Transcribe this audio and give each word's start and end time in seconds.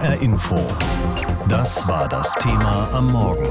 HR 0.00 0.22
Info. 0.22 0.56
Das 1.48 1.86
war 1.86 2.08
das 2.08 2.32
Thema 2.36 2.88
am 2.94 3.12
Morgen. 3.12 3.48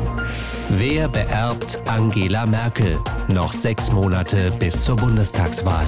Wer 0.70 1.08
beerbt 1.08 1.80
Angela 1.86 2.48
Merkel? 2.48 2.98
Noch 3.28 3.54
sechs 3.54 3.92
Monate 3.92 4.52
bis 4.58 4.84
zur 4.84 4.96
Bundestagswahl. 4.96 5.86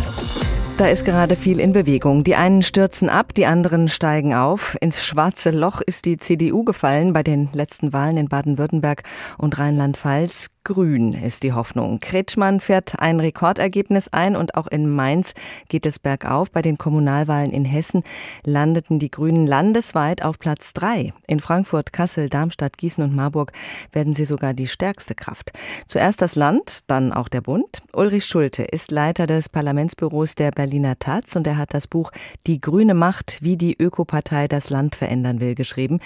Da 0.82 0.88
ist 0.88 1.06
gerade 1.06 1.36
viel 1.36 1.60
in 1.60 1.74
Bewegung. 1.74 2.24
Die 2.24 2.36
einen 2.36 2.64
stürzen 2.64 3.08
ab, 3.08 3.36
die 3.36 3.46
anderen 3.46 3.88
steigen 3.88 4.34
auf. 4.34 4.76
Ins 4.82 5.06
schwarze 5.06 5.52
Loch 5.52 5.80
ist 5.80 6.06
die 6.06 6.18
CDU 6.18 6.64
gefallen 6.64 7.14
bei 7.14 7.22
den 7.22 7.50
letzten 7.54 7.94
Wahlen 7.94 8.18
in 8.18 8.30
Baden-Württemberg 8.30 9.04
und 9.38 9.60
Rheinland-Pfalz. 9.60 10.48
Grün 10.64 11.14
ist 11.14 11.42
die 11.42 11.54
Hoffnung. 11.54 12.00
Kretschmann 12.00 12.60
fährt 12.60 13.00
ein 13.00 13.20
Rekordergebnis 13.20 14.10
ein 14.10 14.36
und 14.36 14.54
auch 14.54 14.68
in 14.68 14.88
Mainz 14.88 15.34
geht 15.70 15.88
es 15.88 15.98
bergauf. 15.98 16.52
Bei 16.52 16.62
den 16.62 16.78
Kommunalwahlen 16.78 17.50
in 17.50 17.66
Hessen 17.66 18.04
landeten 18.44 19.00
die 19.00 19.10
Grünen 19.10 19.48
landesweit 19.48 20.24
auf 20.24 20.38
Platz 20.38 20.74
drei. 20.74 21.14
In 21.26 21.40
Frankfurt, 21.40 21.94
Kassel, 21.94 22.30
Darmstadt, 22.30 22.78
Gießen 22.78 23.04
und 23.04 23.16
Marburg 23.16 23.54
werden 23.92 24.14
sie 24.14 24.26
sogar 24.26 24.54
die 24.54 24.68
stärkste 24.68 25.16
Kraft. 25.16 25.52
Zuerst 25.88 26.22
das 26.22 26.36
Land, 26.36 26.82
dann 26.86 27.12
auch 27.12 27.28
der 27.28 27.42
Bund. 27.42 27.82
Ulrich 27.94 28.26
Schulte 28.26 28.62
ist 28.62 28.92
Leiter 28.92 29.26
des 29.26 29.50
Parlamentsbüros 29.50 30.36
der 30.36 30.52
Berliner 30.72 30.98
Taz 30.98 31.36
und 31.36 31.46
er 31.48 31.58
hat 31.58 31.74
das 31.74 31.86
Buch 31.86 32.12
Die 32.48 32.62
grüne 32.62 32.94
Macht, 32.94 33.40
wie 33.42 33.58
die 33.58 33.76
Ökopartei 33.78 34.48
das 34.48 34.70
Land 34.70 34.96
verändern 34.96 35.42
will, 35.42 35.54
geschrieben. 35.54 36.00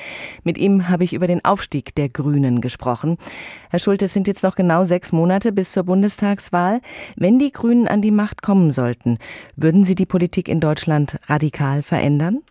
Mit 0.43 0.57
ihm 0.57 0.89
habe 0.89 1.03
ich 1.03 1.13
über 1.13 1.27
den 1.27 1.45
Aufstieg 1.45 1.93
der 1.93 2.09
Grünen 2.09 2.61
gesprochen. 2.61 3.17
Herr 3.69 3.77
Schulte, 3.77 4.05
es 4.05 4.13
sind 4.13 4.27
jetzt 4.27 4.41
noch 4.41 4.55
genau 4.55 4.83
sechs 4.83 5.11
Monate 5.11 5.51
bis 5.51 5.71
zur 5.71 5.83
Bundestagswahl. 5.83 6.81
Wenn 7.15 7.37
die 7.37 7.51
Grünen 7.51 7.87
an 7.87 8.01
die 8.01 8.09
Macht 8.09 8.41
kommen 8.41 8.71
sollten, 8.71 9.19
würden 9.55 9.85
Sie 9.85 9.93
die 9.93 10.07
Politik 10.07 10.49
in 10.49 10.59
Deutschland 10.59 11.19
radikal 11.27 11.83
verändern? 11.83 12.41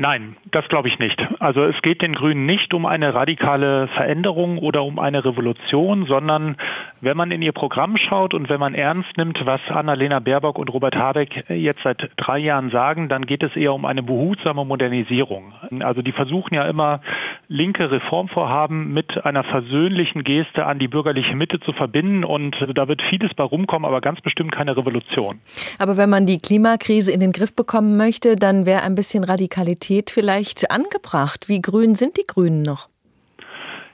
Nein, 0.00 0.34
das 0.50 0.66
glaube 0.70 0.88
ich 0.88 0.98
nicht. 0.98 1.20
Also 1.40 1.62
es 1.62 1.76
geht 1.82 2.00
den 2.00 2.14
Grünen 2.14 2.46
nicht 2.46 2.72
um 2.72 2.86
eine 2.86 3.12
radikale 3.12 3.86
Veränderung 3.88 4.56
oder 4.56 4.82
um 4.82 4.98
eine 4.98 5.26
Revolution, 5.26 6.06
sondern 6.06 6.56
wenn 7.02 7.18
man 7.18 7.30
in 7.30 7.42
ihr 7.42 7.52
Programm 7.52 7.98
schaut 7.98 8.32
und 8.32 8.48
wenn 8.48 8.58
man 8.58 8.74
ernst 8.74 9.14
nimmt, 9.18 9.38
was 9.44 9.60
Annalena 9.68 10.20
Baerbock 10.20 10.58
und 10.58 10.72
Robert 10.72 10.96
Habeck 10.96 11.44
jetzt 11.50 11.82
seit 11.84 12.10
drei 12.16 12.38
Jahren 12.38 12.70
sagen, 12.70 13.10
dann 13.10 13.26
geht 13.26 13.42
es 13.42 13.54
eher 13.54 13.74
um 13.74 13.84
eine 13.84 14.02
behutsame 14.02 14.64
Modernisierung. 14.64 15.52
Also 15.80 16.00
die 16.00 16.12
versuchen 16.12 16.54
ja 16.54 16.66
immer 16.66 17.02
linke 17.48 17.90
Reformvorhaben 17.90 18.94
mit 18.94 19.22
einer 19.26 19.44
versöhnlichen 19.44 20.24
Geste 20.24 20.64
an 20.64 20.78
die 20.78 20.88
bürgerliche 20.88 21.36
Mitte 21.36 21.60
zu 21.60 21.74
verbinden 21.74 22.24
und 22.24 22.56
da 22.74 22.88
wird 22.88 23.02
vieles 23.10 23.34
bei 23.34 23.44
rumkommen, 23.44 23.86
aber 23.86 24.00
ganz 24.00 24.22
bestimmt 24.22 24.52
keine 24.52 24.78
Revolution. 24.78 25.40
Aber 25.78 25.98
wenn 25.98 26.08
man 26.08 26.24
die 26.24 26.38
Klimakrise 26.38 27.12
in 27.12 27.20
den 27.20 27.32
Griff 27.32 27.54
bekommen 27.54 27.98
möchte, 27.98 28.36
dann 28.36 28.64
wäre 28.64 28.82
ein 28.82 28.94
bisschen 28.94 29.24
Radikalität 29.24 29.89
Realität 29.90 30.10
vielleicht 30.10 30.70
angebracht? 30.70 31.48
Wie 31.48 31.60
grün 31.60 31.96
sind 31.96 32.16
die 32.16 32.26
Grünen 32.26 32.62
noch? 32.62 32.89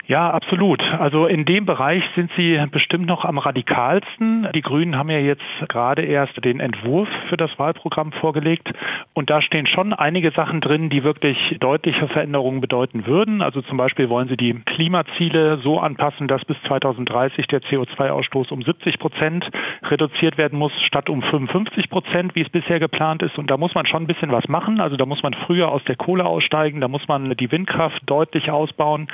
Ja, 0.08 0.30
absolut. 0.30 0.80
Also 1.00 1.26
in 1.26 1.44
dem 1.44 1.66
Bereich 1.66 2.04
sind 2.14 2.30
sie 2.36 2.62
bestimmt 2.70 3.06
noch 3.06 3.24
am 3.24 3.38
radikalsten. 3.38 4.46
Die 4.54 4.62
Grünen 4.62 4.96
haben 4.96 5.10
ja 5.10 5.18
jetzt 5.18 5.42
gerade 5.68 6.02
erst 6.02 6.44
den 6.44 6.60
Entwurf 6.60 7.08
für 7.28 7.36
das 7.36 7.50
Wahlprogramm 7.58 8.12
vorgelegt 8.12 8.70
und 9.14 9.30
da 9.30 9.42
stehen 9.42 9.66
schon 9.66 9.92
einige 9.92 10.30
Sachen 10.30 10.60
drin, 10.60 10.90
die 10.90 11.02
wirklich 11.02 11.56
deutliche 11.58 12.06
Veränderungen 12.06 12.60
bedeuten 12.60 13.04
würden. 13.06 13.42
Also 13.42 13.62
zum 13.62 13.78
Beispiel 13.78 14.08
wollen 14.08 14.28
sie 14.28 14.36
die 14.36 14.54
Klimaziele 14.54 15.58
so 15.58 15.80
anpassen, 15.80 16.28
dass 16.28 16.44
bis 16.44 16.56
2030 16.68 17.48
der 17.48 17.60
CO2-Ausstoß 17.62 18.52
um 18.52 18.62
70 18.62 19.00
Prozent 19.00 19.50
reduziert 19.82 20.38
werden 20.38 20.56
muss, 20.56 20.72
statt 20.82 21.10
um 21.10 21.20
55 21.20 21.90
Prozent, 21.90 22.36
wie 22.36 22.42
es 22.42 22.48
bisher 22.48 22.78
geplant 22.78 23.22
ist. 23.22 23.38
Und 23.38 23.50
da 23.50 23.56
muss 23.56 23.74
man 23.74 23.86
schon 23.86 24.04
ein 24.04 24.06
bisschen 24.06 24.30
was 24.30 24.46
machen. 24.46 24.80
Also 24.80 24.96
da 24.96 25.04
muss 25.04 25.24
man 25.24 25.34
früher 25.34 25.68
aus 25.68 25.82
der 25.82 25.96
Kohle 25.96 26.26
aussteigen, 26.26 26.80
da 26.80 26.86
muss 26.86 27.08
man 27.08 27.36
die 27.36 27.50
Windkraft 27.50 28.02
deutlich 28.06 28.52
ausbauen. 28.52 29.08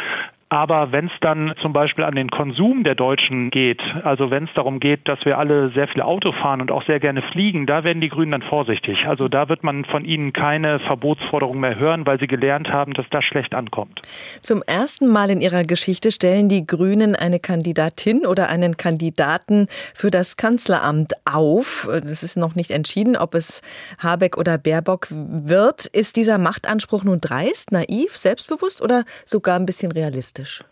Aber 0.52 0.92
wenn 0.92 1.06
es 1.06 1.12
dann 1.22 1.54
zum 1.62 1.72
Beispiel 1.72 2.04
an 2.04 2.14
den 2.14 2.28
Konsum 2.28 2.84
der 2.84 2.94
Deutschen 2.94 3.48
geht, 3.48 3.80
also 4.04 4.30
wenn 4.30 4.44
es 4.44 4.50
darum 4.54 4.80
geht, 4.80 5.08
dass 5.08 5.18
wir 5.24 5.38
alle 5.38 5.70
sehr 5.70 5.88
viel 5.88 6.02
Auto 6.02 6.30
fahren 6.32 6.60
und 6.60 6.70
auch 6.70 6.84
sehr 6.84 7.00
gerne 7.00 7.22
fliegen, 7.32 7.64
da 7.64 7.84
werden 7.84 8.02
die 8.02 8.10
Grünen 8.10 8.32
dann 8.32 8.42
vorsichtig. 8.42 8.98
Also 9.06 9.28
da 9.28 9.48
wird 9.48 9.64
man 9.64 9.86
von 9.86 10.04
ihnen 10.04 10.34
keine 10.34 10.78
Verbotsforderung 10.80 11.58
mehr 11.58 11.78
hören, 11.78 12.04
weil 12.04 12.20
sie 12.20 12.26
gelernt 12.26 12.68
haben, 12.68 12.92
dass 12.92 13.06
das 13.10 13.24
schlecht 13.24 13.54
ankommt. 13.54 14.02
Zum 14.42 14.62
ersten 14.66 15.08
Mal 15.08 15.30
in 15.30 15.40
ihrer 15.40 15.62
Geschichte 15.62 16.12
stellen 16.12 16.50
die 16.50 16.66
Grünen 16.66 17.16
eine 17.16 17.40
Kandidatin 17.40 18.26
oder 18.26 18.50
einen 18.50 18.76
Kandidaten 18.76 19.68
für 19.94 20.10
das 20.10 20.36
Kanzleramt 20.36 21.14
auf. 21.24 21.88
Es 21.88 22.22
ist 22.22 22.36
noch 22.36 22.56
nicht 22.56 22.72
entschieden, 22.72 23.16
ob 23.16 23.34
es 23.34 23.62
Habeck 24.02 24.36
oder 24.36 24.58
Baerbock 24.58 25.06
wird. 25.10 25.86
Ist 25.86 26.16
dieser 26.16 26.36
Machtanspruch 26.36 27.04
nun 27.04 27.22
dreist, 27.22 27.72
naiv, 27.72 28.18
selbstbewusst 28.18 28.82
oder 28.82 29.04
sogar 29.24 29.58
ein 29.58 29.64
bisschen 29.64 29.92
realistisch? 29.92 30.41
Realistisch? 30.42 30.71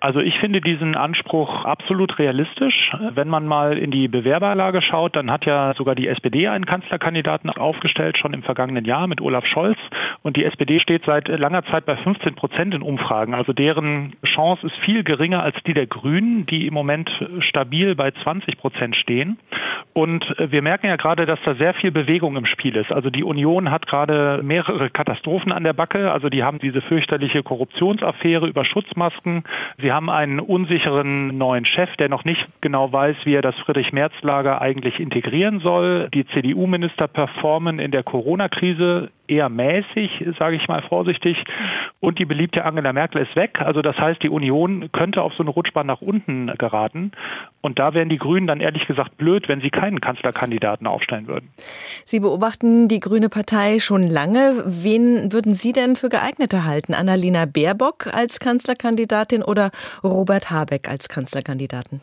Also 0.00 0.20
ich 0.20 0.38
finde 0.38 0.62
diesen 0.62 0.96
Anspruch 0.96 1.66
absolut 1.66 2.18
realistisch. 2.18 2.90
Wenn 3.14 3.28
man 3.28 3.46
mal 3.46 3.76
in 3.76 3.90
die 3.90 4.08
Bewerberlage 4.08 4.80
schaut, 4.80 5.14
dann 5.14 5.30
hat 5.30 5.44
ja 5.44 5.74
sogar 5.76 5.94
die 5.94 6.08
SPD 6.08 6.48
einen 6.48 6.64
Kanzlerkandidaten 6.64 7.50
aufgestellt, 7.50 8.16
schon 8.16 8.32
im 8.32 8.42
vergangenen 8.42 8.86
Jahr 8.86 9.06
mit 9.06 9.20
Olaf 9.20 9.44
Scholz. 9.46 9.78
Und 10.22 10.38
die 10.38 10.44
SPD 10.44 10.80
steht 10.80 11.04
seit 11.04 11.28
langer 11.28 11.64
Zeit 11.66 11.84
bei 11.84 11.96
15 11.96 12.34
Prozent 12.34 12.74
in 12.74 12.80
Umfragen. 12.80 13.34
Also 13.34 13.52
deren 13.52 14.14
Chance 14.24 14.66
ist 14.66 14.76
viel 14.84 15.04
geringer 15.04 15.42
als 15.42 15.56
die 15.66 15.74
der 15.74 15.86
Grünen, 15.86 16.46
die 16.46 16.66
im 16.66 16.72
Moment 16.72 17.10
stabil 17.40 17.94
bei 17.94 18.10
20 18.10 18.56
Prozent 18.56 18.96
stehen. 18.96 19.38
Und 19.92 20.24
wir 20.38 20.62
merken 20.62 20.86
ja 20.86 20.96
gerade, 20.96 21.26
dass 21.26 21.40
da 21.44 21.54
sehr 21.54 21.74
viel 21.74 21.90
Bewegung 21.90 22.36
im 22.36 22.46
Spiel 22.46 22.76
ist. 22.76 22.90
Also 22.90 23.10
die 23.10 23.24
Union 23.24 23.70
hat 23.70 23.86
gerade 23.86 24.40
mehrere 24.42 24.88
Katastrophen 24.88 25.52
an 25.52 25.64
der 25.64 25.72
Backe. 25.72 26.10
Also 26.10 26.28
die 26.28 26.42
haben 26.42 26.58
diese 26.58 26.80
fürchterliche 26.80 27.42
Korruptionsaffäre 27.42 28.46
über 28.46 28.64
Schutzmasken. 28.64 29.44
Sie 29.78 29.89
Sie 29.90 29.94
haben 29.94 30.08
einen 30.08 30.38
unsicheren 30.38 31.36
neuen 31.36 31.64
Chef, 31.66 31.90
der 31.96 32.08
noch 32.08 32.24
nicht 32.24 32.46
genau 32.60 32.92
weiß, 32.92 33.16
wie 33.24 33.34
er 33.34 33.42
das 33.42 33.56
Friedrich-Merz-Lager 33.56 34.60
eigentlich 34.62 35.00
integrieren 35.00 35.58
soll. 35.58 36.08
Die 36.14 36.24
CDU-Minister 36.28 37.08
performen 37.08 37.80
in 37.80 37.90
der 37.90 38.04
Corona-Krise 38.04 39.10
eher 39.30 39.48
mäßig, 39.48 40.26
sage 40.38 40.56
ich 40.56 40.68
mal 40.68 40.82
vorsichtig. 40.82 41.36
Und 42.00 42.18
die 42.18 42.24
beliebte 42.24 42.64
Angela 42.64 42.92
Merkel 42.92 43.22
ist 43.22 43.34
weg. 43.36 43.60
Also 43.60 43.80
das 43.80 43.96
heißt, 43.96 44.22
die 44.22 44.28
Union 44.28 44.90
könnte 44.92 45.22
auf 45.22 45.32
so 45.34 45.42
eine 45.42 45.50
Rutschbahn 45.50 45.86
nach 45.86 46.00
unten 46.00 46.48
geraten. 46.58 47.12
Und 47.60 47.78
da 47.78 47.94
wären 47.94 48.08
die 48.08 48.18
Grünen 48.18 48.46
dann 48.46 48.60
ehrlich 48.60 48.86
gesagt 48.86 49.16
blöd, 49.16 49.48
wenn 49.48 49.60
sie 49.60 49.70
keinen 49.70 50.00
Kanzlerkandidaten 50.00 50.86
aufstellen 50.86 51.26
würden. 51.28 51.50
Sie 52.04 52.20
beobachten 52.20 52.88
die 52.88 53.00
Grüne 53.00 53.28
Partei 53.28 53.78
schon 53.78 54.08
lange. 54.08 54.62
Wen 54.66 55.32
würden 55.32 55.54
Sie 55.54 55.72
denn 55.72 55.96
für 55.96 56.08
geeigneter 56.08 56.64
halten? 56.64 56.94
Annalena 56.94 57.46
Baerbock 57.46 58.08
als 58.12 58.40
Kanzlerkandidatin 58.40 59.42
oder 59.42 59.70
Robert 60.02 60.50
Habeck 60.50 60.88
als 60.88 61.08
Kanzlerkandidaten? 61.08 62.00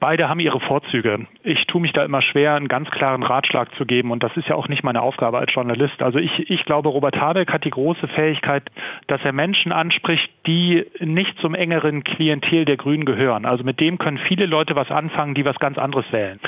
Beide 0.00 0.28
haben 0.28 0.40
ihre 0.40 0.60
Vorzüge. 0.60 1.26
Ich 1.44 1.66
tue 1.66 1.80
mich 1.80 1.94
da 1.94 2.04
immer 2.04 2.20
schwer, 2.20 2.56
einen 2.56 2.68
ganz 2.68 2.90
klaren 2.90 3.22
Ratschlag 3.22 3.74
zu 3.76 3.86
geben 3.86 4.10
und 4.10 4.22
das 4.22 4.36
ist 4.36 4.48
ja 4.48 4.54
auch 4.54 4.68
nicht 4.68 4.84
meine 4.84 5.00
Aufgabe 5.00 5.38
als 5.38 5.54
Journalist. 5.54 6.02
Also 6.02 6.18
ich, 6.18 6.50
ich 6.50 6.64
glaube, 6.66 6.90
Robert 6.90 7.16
Habeck 7.16 7.50
hat 7.50 7.64
die 7.64 7.70
große 7.70 8.06
Fähigkeit, 8.08 8.64
dass 9.06 9.22
er 9.24 9.32
Menschen 9.32 9.72
anspricht, 9.72 10.30
die 10.46 10.84
nicht 11.00 11.38
zum 11.38 11.54
engeren 11.54 12.04
Klientel 12.04 12.64
der 12.64 12.76
Grünen 12.76 13.04
gehören. 13.04 13.46
Also 13.46 13.64
mit 13.64 13.80
dem 13.80 13.98
können 13.98 14.18
viele 14.18 14.46
Leute 14.46 14.76
was 14.76 14.90
anfangen, 14.90 15.34
die 15.34 15.44
was 15.44 15.58
ganz 15.58 15.78
anderes 15.78 16.04
wählen. 16.12 16.38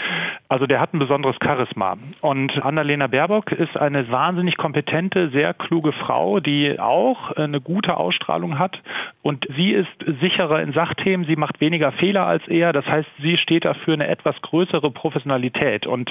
Also 0.49 0.67
der 0.67 0.81
hat 0.81 0.93
ein 0.93 0.99
besonderes 0.99 1.37
Charisma. 1.43 1.97
Und 2.21 2.62
Annalena 2.62 3.07
Baerbock 3.07 3.53
ist 3.53 3.77
eine 3.77 4.11
wahnsinnig 4.11 4.57
kompetente, 4.57 5.31
sehr 5.31 5.55
kluge 5.55 5.93
Frau, 5.93 6.41
die 6.41 6.79
auch 6.79 7.33
eine 7.33 7.61
gute 7.61 7.97
Ausstrahlung 7.97 8.59
hat. 8.59 8.79
Und 9.23 9.47
sie 9.57 9.73
ist 9.73 9.89
sicherer 10.21 10.61
in 10.61 10.73
Sachthemen, 10.73 11.27
sie 11.27 11.37
macht 11.37 11.61
weniger 11.61 11.93
Fehler 11.93 12.27
als 12.27 12.47
er. 12.49 12.73
Das 12.73 12.87
heißt, 12.87 13.09
sie 13.21 13.39
steht 13.39 13.65
dafür 13.65 13.95
eine 13.95 14.09
etwas 14.09 14.41
größere 14.43 14.91
Professionalität. 14.91 15.87
Und 15.87 16.11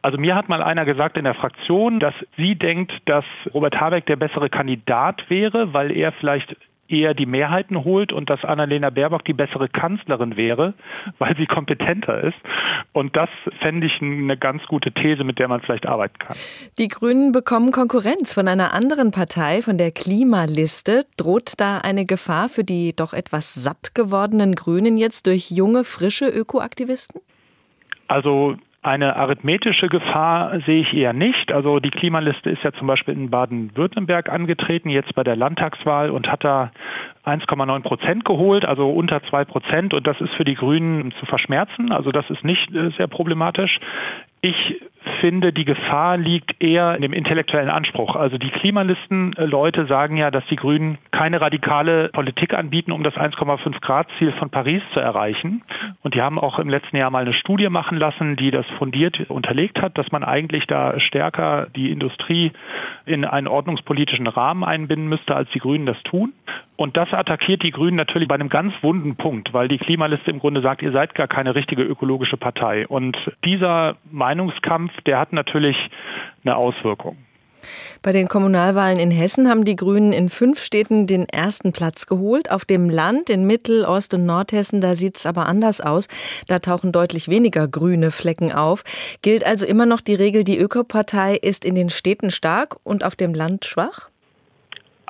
also 0.00 0.18
mir 0.18 0.34
hat 0.34 0.48
mal 0.48 0.62
einer 0.62 0.84
gesagt 0.84 1.16
in 1.16 1.24
der 1.24 1.34
Fraktion, 1.34 2.00
dass 2.00 2.14
sie 2.36 2.56
denkt, 2.56 2.92
dass 3.04 3.24
Robert 3.54 3.80
Habeck 3.80 4.06
der 4.06 4.16
bessere 4.16 4.50
Kandidat 4.50 5.30
wäre, 5.30 5.72
weil 5.72 5.92
er 5.92 6.10
vielleicht 6.12 6.56
eher 6.92 7.14
die 7.14 7.26
Mehrheiten 7.26 7.84
holt 7.84 8.12
und 8.12 8.30
dass 8.30 8.44
Annalena 8.44 8.90
Baerbock 8.90 9.24
die 9.24 9.32
bessere 9.32 9.68
Kanzlerin 9.68 10.36
wäre, 10.36 10.74
weil 11.18 11.36
sie 11.36 11.46
kompetenter 11.46 12.22
ist. 12.22 12.38
Und 12.92 13.16
das 13.16 13.28
fände 13.60 13.86
ich 13.86 14.00
eine 14.00 14.36
ganz 14.36 14.62
gute 14.66 14.92
These, 14.92 15.24
mit 15.24 15.38
der 15.38 15.48
man 15.48 15.60
vielleicht 15.60 15.86
arbeiten 15.86 16.18
kann. 16.18 16.36
Die 16.78 16.88
Grünen 16.88 17.32
bekommen 17.32 17.72
Konkurrenz 17.72 18.34
von 18.34 18.48
einer 18.48 18.72
anderen 18.72 19.10
Partei, 19.10 19.62
von 19.62 19.78
der 19.78 19.90
Klimaliste. 19.90 21.04
Droht 21.16 21.54
da 21.58 21.78
eine 21.78 22.06
Gefahr 22.06 22.48
für 22.48 22.64
die 22.64 22.94
doch 22.94 23.12
etwas 23.12 23.54
satt 23.54 23.94
gewordenen 23.94 24.54
Grünen 24.54 24.96
jetzt 24.96 25.26
durch 25.26 25.50
junge, 25.50 25.84
frische 25.84 26.28
Ökoaktivisten? 26.28 27.20
Also 28.08 28.56
eine 28.82 29.14
arithmetische 29.14 29.88
Gefahr 29.88 30.58
sehe 30.66 30.82
ich 30.82 30.92
eher 30.92 31.12
nicht. 31.12 31.52
Also 31.52 31.78
die 31.78 31.90
Klimaliste 31.90 32.50
ist 32.50 32.64
ja 32.64 32.72
zum 32.72 32.88
Beispiel 32.88 33.14
in 33.14 33.30
Baden-Württemberg 33.30 34.28
angetreten, 34.28 34.88
jetzt 34.90 35.14
bei 35.14 35.22
der 35.22 35.36
Landtagswahl 35.36 36.10
und 36.10 36.26
hat 36.26 36.42
da 36.42 36.72
1,9 37.24 37.82
Prozent 37.82 38.24
geholt, 38.24 38.64
also 38.64 38.90
unter 38.90 39.22
zwei 39.30 39.44
Prozent. 39.44 39.94
Und 39.94 40.04
das 40.06 40.20
ist 40.20 40.34
für 40.34 40.44
die 40.44 40.56
Grünen 40.56 41.12
zu 41.20 41.26
verschmerzen. 41.26 41.92
Also 41.92 42.10
das 42.10 42.28
ist 42.28 42.42
nicht 42.44 42.74
äh, 42.74 42.90
sehr 42.96 43.06
problematisch. 43.06 43.78
Ich 44.40 44.80
finde, 45.22 45.52
die 45.52 45.64
Gefahr 45.64 46.16
liegt 46.16 46.60
eher 46.60 46.96
in 46.96 47.02
dem 47.02 47.12
intellektuellen 47.12 47.70
Anspruch. 47.70 48.16
Also 48.16 48.38
die 48.38 48.50
Klimalisten-Leute 48.50 49.86
sagen 49.86 50.16
ja, 50.16 50.32
dass 50.32 50.44
die 50.50 50.56
Grünen 50.56 50.98
keine 51.12 51.40
radikale 51.40 52.08
Politik 52.08 52.54
anbieten, 52.54 52.90
um 52.90 53.04
das 53.04 53.14
1,5 53.14 53.80
Grad 53.80 54.08
Ziel 54.18 54.32
von 54.32 54.50
Paris 54.50 54.82
zu 54.92 54.98
erreichen. 54.98 55.62
Und 56.02 56.16
die 56.16 56.22
haben 56.22 56.40
auch 56.40 56.58
im 56.58 56.68
letzten 56.68 56.96
Jahr 56.96 57.10
mal 57.10 57.22
eine 57.22 57.34
Studie 57.34 57.68
machen 57.68 57.98
lassen, 57.98 58.34
die 58.34 58.50
das 58.50 58.66
fundiert 58.78 59.30
unterlegt 59.30 59.80
hat, 59.80 59.96
dass 59.96 60.10
man 60.10 60.24
eigentlich 60.24 60.66
da 60.66 60.98
stärker 60.98 61.68
die 61.76 61.92
Industrie 61.92 62.50
in 63.06 63.24
einen 63.24 63.46
ordnungspolitischen 63.46 64.26
Rahmen 64.26 64.64
einbinden 64.64 65.08
müsste, 65.08 65.36
als 65.36 65.48
die 65.50 65.60
Grünen 65.60 65.86
das 65.86 66.02
tun. 66.02 66.32
Und 66.76 66.96
das 66.96 67.12
attackiert 67.12 67.62
die 67.62 67.70
Grünen 67.70 67.96
natürlich 67.96 68.28
bei 68.28 68.34
einem 68.34 68.48
ganz 68.48 68.72
wunden 68.82 69.16
Punkt, 69.16 69.52
weil 69.52 69.68
die 69.68 69.78
Klimaliste 69.78 70.30
im 70.30 70.38
Grunde 70.38 70.62
sagt, 70.62 70.82
ihr 70.82 70.92
seid 70.92 71.14
gar 71.14 71.28
keine 71.28 71.54
richtige 71.54 71.82
ökologische 71.82 72.36
Partei. 72.36 72.86
Und 72.88 73.16
dieser 73.44 73.96
Meinungskampf, 74.10 74.92
der 75.06 75.18
hat 75.18 75.32
natürlich 75.32 75.76
eine 76.44 76.56
Auswirkung. 76.56 77.16
Bei 78.02 78.12
den 78.12 78.28
Kommunalwahlen 78.28 78.98
in 78.98 79.10
Hessen 79.10 79.48
haben 79.48 79.64
die 79.64 79.76
Grünen 79.76 80.12
in 80.12 80.28
fünf 80.28 80.60
Städten 80.60 81.06
den 81.06 81.28
ersten 81.28 81.72
Platz 81.72 82.06
geholt. 82.06 82.50
Auf 82.50 82.64
dem 82.64 82.90
Land 82.90 83.30
in 83.30 83.46
Mittel-, 83.46 83.84
Ost- 83.84 84.14
und 84.14 84.26
Nordhessen, 84.26 84.80
da 84.80 84.94
sieht 84.94 85.18
es 85.18 85.26
aber 85.26 85.46
anders 85.46 85.80
aus. 85.80 86.08
Da 86.48 86.58
tauchen 86.58 86.92
deutlich 86.92 87.28
weniger 87.28 87.68
grüne 87.68 88.10
Flecken 88.10 88.52
auf. 88.52 88.82
Gilt 89.22 89.46
also 89.46 89.66
immer 89.66 89.86
noch 89.86 90.00
die 90.00 90.14
Regel, 90.14 90.44
die 90.44 90.58
Ökopartei 90.58 91.36
ist 91.36 91.64
in 91.64 91.74
den 91.74 91.90
Städten 91.90 92.30
stark 92.30 92.76
und 92.82 93.04
auf 93.04 93.14
dem 93.14 93.34
Land 93.34 93.64
schwach? 93.64 94.11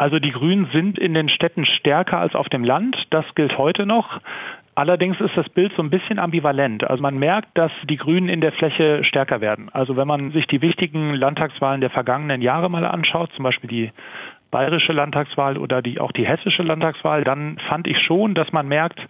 Also 0.03 0.19
die 0.19 0.33
Grünen 0.33 0.69
sind 0.73 0.99
in 0.99 1.15
den 1.15 1.29
Städten 1.29 1.65
stärker 1.65 2.19
als 2.19 2.35
auf 2.35 2.49
dem 2.49 2.65
Land. 2.65 2.97
Das 3.11 3.25
gilt 3.37 3.57
heute 3.57 3.87
noch. 3.87 4.21
Allerdings 4.75 5.21
ist 5.21 5.37
das 5.37 5.49
Bild 5.51 5.73
so 5.77 5.83
ein 5.83 5.91
bisschen 5.91 6.19
ambivalent. 6.19 6.83
Also 6.83 7.01
man 7.01 7.21
merkt, 7.21 7.57
dass 7.57 7.71
die 7.89 7.99
Grünen 7.99 8.29
in 8.29 8.41
der 8.41 8.51
Fläche 8.51 9.05
stärker 9.05 9.41
werden. 9.41 9.69
Also 9.73 9.97
wenn 9.97 10.09
man 10.09 10.33
sich 10.33 10.49
die 10.49 10.61
wichtigen 10.61 11.15
Landtagswahlen 11.15 11.81
der 11.81 11.91
vergangenen 11.91 12.43
Jahre 12.43 12.69
mal 12.69 12.85
anschaut, 12.85 13.31
zum 13.37 13.45
Beispiel 13.45 13.71
die 13.71 13.93
bayerische 14.53 14.93
Landtagswahl 14.93 15.59
oder 15.59 15.83
die, 15.83 15.99
auch 15.99 16.13
die 16.13 16.25
hessische 16.25 16.63
Landtagswahl, 16.63 17.25
dann 17.25 17.59
fand 17.69 17.89
ich 17.89 17.99
schon, 18.07 18.37
dass 18.37 18.53
man 18.53 18.69
merkt, 18.69 19.01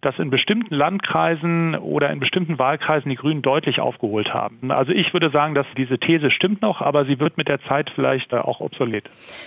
dass 0.00 0.18
in 0.18 0.30
bestimmten 0.30 0.74
Landkreisen 0.74 1.74
oder 1.74 2.08
in 2.10 2.20
bestimmten 2.20 2.58
Wahlkreisen 2.58 3.10
die 3.10 3.16
Grünen 3.16 3.42
deutlich 3.42 3.80
aufgeholt 3.80 4.32
haben. 4.32 4.70
Also 4.70 4.92
ich 4.92 5.12
würde 5.12 5.30
sagen, 5.30 5.54
dass 5.54 5.66
diese 5.76 5.98
These 5.98 6.30
stimmt 6.30 6.62
noch, 6.62 6.80
aber 6.80 7.04
sie 7.04 7.20
wird 7.20 7.36
mit 7.36 7.48
der 7.48 7.60
Zeit 7.64 7.90
vielleicht 7.94 8.32
auch 8.32 8.60
obsolet. 8.60 9.04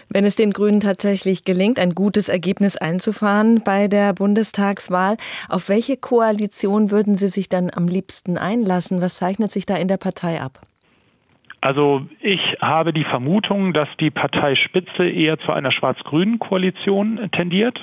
Wenn 0.09 0.25
es 0.25 0.35
den 0.35 0.51
Grünen 0.51 0.81
tatsächlich 0.81 1.45
gelingt, 1.45 1.79
ein 1.79 1.95
gutes 1.95 2.29
Ergebnis 2.29 2.77
einzufahren 2.77 3.61
bei 3.65 3.87
der 3.87 4.13
Bundestagswahl, 4.13 5.17
auf 5.49 5.69
welche 5.69 5.97
Koalition 5.97 6.91
würden 6.91 7.15
Sie 7.17 7.27
sich 7.27 7.49
dann 7.49 7.71
am 7.73 7.87
liebsten 7.87 8.37
einlassen? 8.37 9.01
Was 9.01 9.15
zeichnet 9.15 9.51
sich 9.51 9.65
da 9.65 9.77
in 9.77 9.87
der 9.87 9.97
Partei 9.97 10.41
ab? 10.41 10.59
Also 11.65 12.05
ich 12.21 12.57
habe 12.61 12.93
die 12.93 13.05
Vermutung, 13.05 13.73
dass 13.73 13.89
die 13.99 14.11
Parteispitze 14.11 15.09
eher 15.09 15.39
zu 15.39 15.51
einer 15.51 15.71
schwarz-grünen 15.71 16.37
Koalition 16.37 17.19
tendiert. 17.31 17.81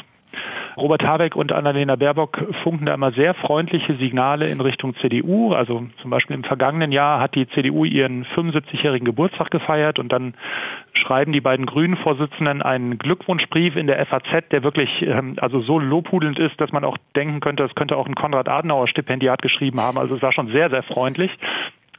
Robert 0.76 1.02
Habeck 1.02 1.34
und 1.34 1.50
Annalena 1.50 1.96
Baerbock 1.96 2.46
funken 2.62 2.87
da 2.87 2.94
immer 2.94 3.11
sehr 3.11 3.34
freundliche 3.34 3.96
Signale 3.96 4.49
in 4.49 4.61
Richtung 4.61 4.94
CDU. 5.00 5.52
Also 5.52 5.84
zum 6.00 6.11
Beispiel 6.11 6.37
im 6.37 6.44
vergangenen 6.44 6.93
Jahr 6.93 7.19
hat 7.19 7.34
die 7.34 7.49
CDU 7.49 7.84
ihren 7.84 8.25
75-jährigen 8.25 9.05
Geburtstag 9.05 9.50
gefeiert 9.50 9.99
und 9.99 10.12
dann 10.12 10.34
schreiben 10.93 11.32
die 11.32 11.40
beiden 11.40 11.67
Grünen-Vorsitzenden 11.67 12.62
einen 12.62 12.99
Glückwunschbrief 12.99 13.75
in 13.75 13.88
der 13.88 14.06
FAZ, 14.06 14.49
der 14.52 14.62
wirklich 14.62 15.02
ähm, 15.02 15.34
also 15.40 15.61
so 15.61 15.81
lobhudelnd 15.81 16.38
ist, 16.38 16.58
dass 16.61 16.70
man 16.70 16.84
auch 16.84 16.99
denken 17.17 17.40
könnte, 17.40 17.64
es 17.64 17.75
könnte 17.75 17.96
auch 17.96 18.06
ein 18.06 18.14
Konrad-Adenauer-Stipendiat 18.14 19.43
geschrieben 19.43 19.81
haben. 19.81 19.99
Also 19.99 20.14
es 20.14 20.23
war 20.23 20.32
schon 20.32 20.52
sehr, 20.52 20.70
sehr 20.70 20.84
freundlich. 20.84 21.32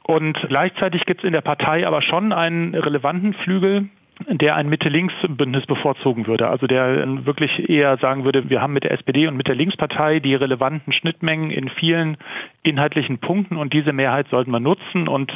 Und 0.06 0.38
gleichzeitig 0.48 1.04
gibt 1.06 1.20
es 1.20 1.26
in 1.26 1.32
der 1.32 1.40
Partei 1.40 1.86
aber 1.86 2.02
schon 2.02 2.32
einen 2.32 2.74
relevanten 2.74 3.32
Flügel, 3.34 3.88
der 4.28 4.54
ein 4.54 4.68
Mitte-Links-Bündnis 4.68 5.66
bevorzugen 5.66 6.26
würde. 6.26 6.48
Also 6.48 6.66
der 6.66 7.26
wirklich 7.26 7.68
eher 7.68 7.96
sagen 7.96 8.24
würde, 8.24 8.48
wir 8.48 8.60
haben 8.60 8.72
mit 8.72 8.84
der 8.84 8.92
SPD 8.92 9.26
und 9.26 9.36
mit 9.36 9.48
der 9.48 9.54
Linkspartei 9.54 10.20
die 10.20 10.34
relevanten 10.34 10.92
Schnittmengen 10.92 11.50
in 11.50 11.68
vielen 11.68 12.16
inhaltlichen 12.62 13.18
Punkten 13.18 13.56
und 13.56 13.72
diese 13.72 13.92
Mehrheit 13.92 14.28
sollten 14.28 14.50
wir 14.50 14.60
nutzen 14.60 15.08
und 15.08 15.32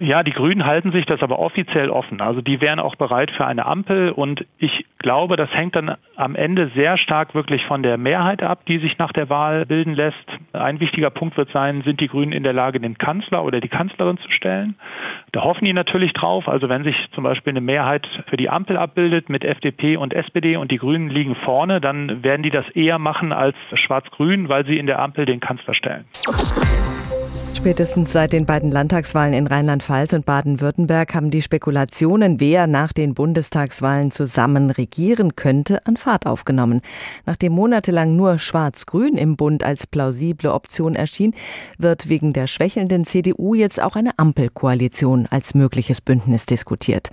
ja, 0.00 0.22
die 0.22 0.32
Grünen 0.32 0.64
halten 0.64 0.92
sich 0.92 1.04
das 1.04 1.22
aber 1.22 1.38
offiziell 1.38 1.90
offen. 1.90 2.22
Also 2.22 2.40
die 2.40 2.60
wären 2.62 2.80
auch 2.80 2.96
bereit 2.96 3.30
für 3.32 3.46
eine 3.46 3.66
Ampel 3.66 4.10
und 4.10 4.46
ich 4.58 4.86
glaube, 4.98 5.36
das 5.36 5.50
hängt 5.52 5.76
dann 5.76 5.94
am 6.16 6.34
Ende 6.34 6.70
sehr 6.74 6.96
stark 6.96 7.34
wirklich 7.34 7.64
von 7.66 7.82
der 7.82 7.98
Mehrheit 7.98 8.42
ab, 8.42 8.64
die 8.66 8.78
sich 8.78 8.96
nach 8.96 9.12
der 9.12 9.28
Wahl 9.28 9.66
bilden 9.66 9.94
lässt. 9.94 10.16
Ein 10.54 10.80
wichtiger 10.80 11.10
Punkt 11.10 11.36
wird 11.36 11.50
sein, 11.52 11.82
sind 11.82 12.00
die 12.00 12.08
Grünen 12.08 12.32
in 12.32 12.42
der 12.42 12.54
Lage, 12.54 12.80
den 12.80 12.96
Kanzler 12.96 13.44
oder 13.44 13.60
die 13.60 13.68
Kanzlerin 13.68 14.16
zu 14.16 14.30
stellen? 14.30 14.74
Da 15.32 15.42
hoffen 15.42 15.66
die 15.66 15.74
natürlich 15.74 16.14
drauf. 16.14 16.48
Also 16.48 16.70
wenn 16.70 16.82
sich 16.82 16.96
zum 17.14 17.24
Beispiel 17.24 17.52
eine 17.52 17.60
Mehrheit 17.60 18.06
für 18.28 18.38
die 18.38 18.48
Ampel 18.48 18.78
abbildet 18.78 19.28
mit 19.28 19.44
FDP 19.44 19.98
und 19.98 20.14
SPD 20.14 20.56
und 20.56 20.70
die 20.70 20.78
Grünen 20.78 21.10
liegen 21.10 21.34
vorne, 21.34 21.78
dann 21.80 22.22
werden 22.22 22.42
die 22.42 22.50
das 22.50 22.68
eher 22.70 22.98
machen 22.98 23.32
als 23.32 23.56
Schwarz-Grün, 23.74 24.48
weil 24.48 24.64
sie 24.64 24.78
in 24.78 24.86
der 24.86 24.98
Ampel 24.98 25.26
den 25.26 25.40
Kanzler 25.40 25.74
stellen. 25.74 26.06
Spätestens 27.60 28.12
seit 28.12 28.32
den 28.32 28.46
beiden 28.46 28.70
Landtagswahlen 28.70 29.34
in 29.34 29.46
Rheinland-Pfalz 29.46 30.14
und 30.14 30.24
Baden-Württemberg 30.24 31.14
haben 31.14 31.30
die 31.30 31.42
Spekulationen, 31.42 32.40
wer 32.40 32.66
nach 32.66 32.94
den 32.94 33.12
Bundestagswahlen 33.12 34.12
zusammen 34.12 34.70
regieren 34.70 35.36
könnte, 35.36 35.86
an 35.86 35.98
Fahrt 35.98 36.24
aufgenommen. 36.24 36.80
Nachdem 37.26 37.52
monatelang 37.52 38.16
nur 38.16 38.38
Schwarz-Grün 38.38 39.18
im 39.18 39.36
Bund 39.36 39.62
als 39.62 39.86
plausible 39.86 40.54
Option 40.54 40.96
erschien, 40.96 41.34
wird 41.76 42.08
wegen 42.08 42.32
der 42.32 42.46
schwächelnden 42.46 43.04
CDU 43.04 43.52
jetzt 43.52 43.80
auch 43.80 43.94
eine 43.94 44.18
Ampelkoalition 44.18 45.26
als 45.30 45.52
mögliches 45.52 46.00
Bündnis 46.00 46.46
diskutiert. 46.46 47.10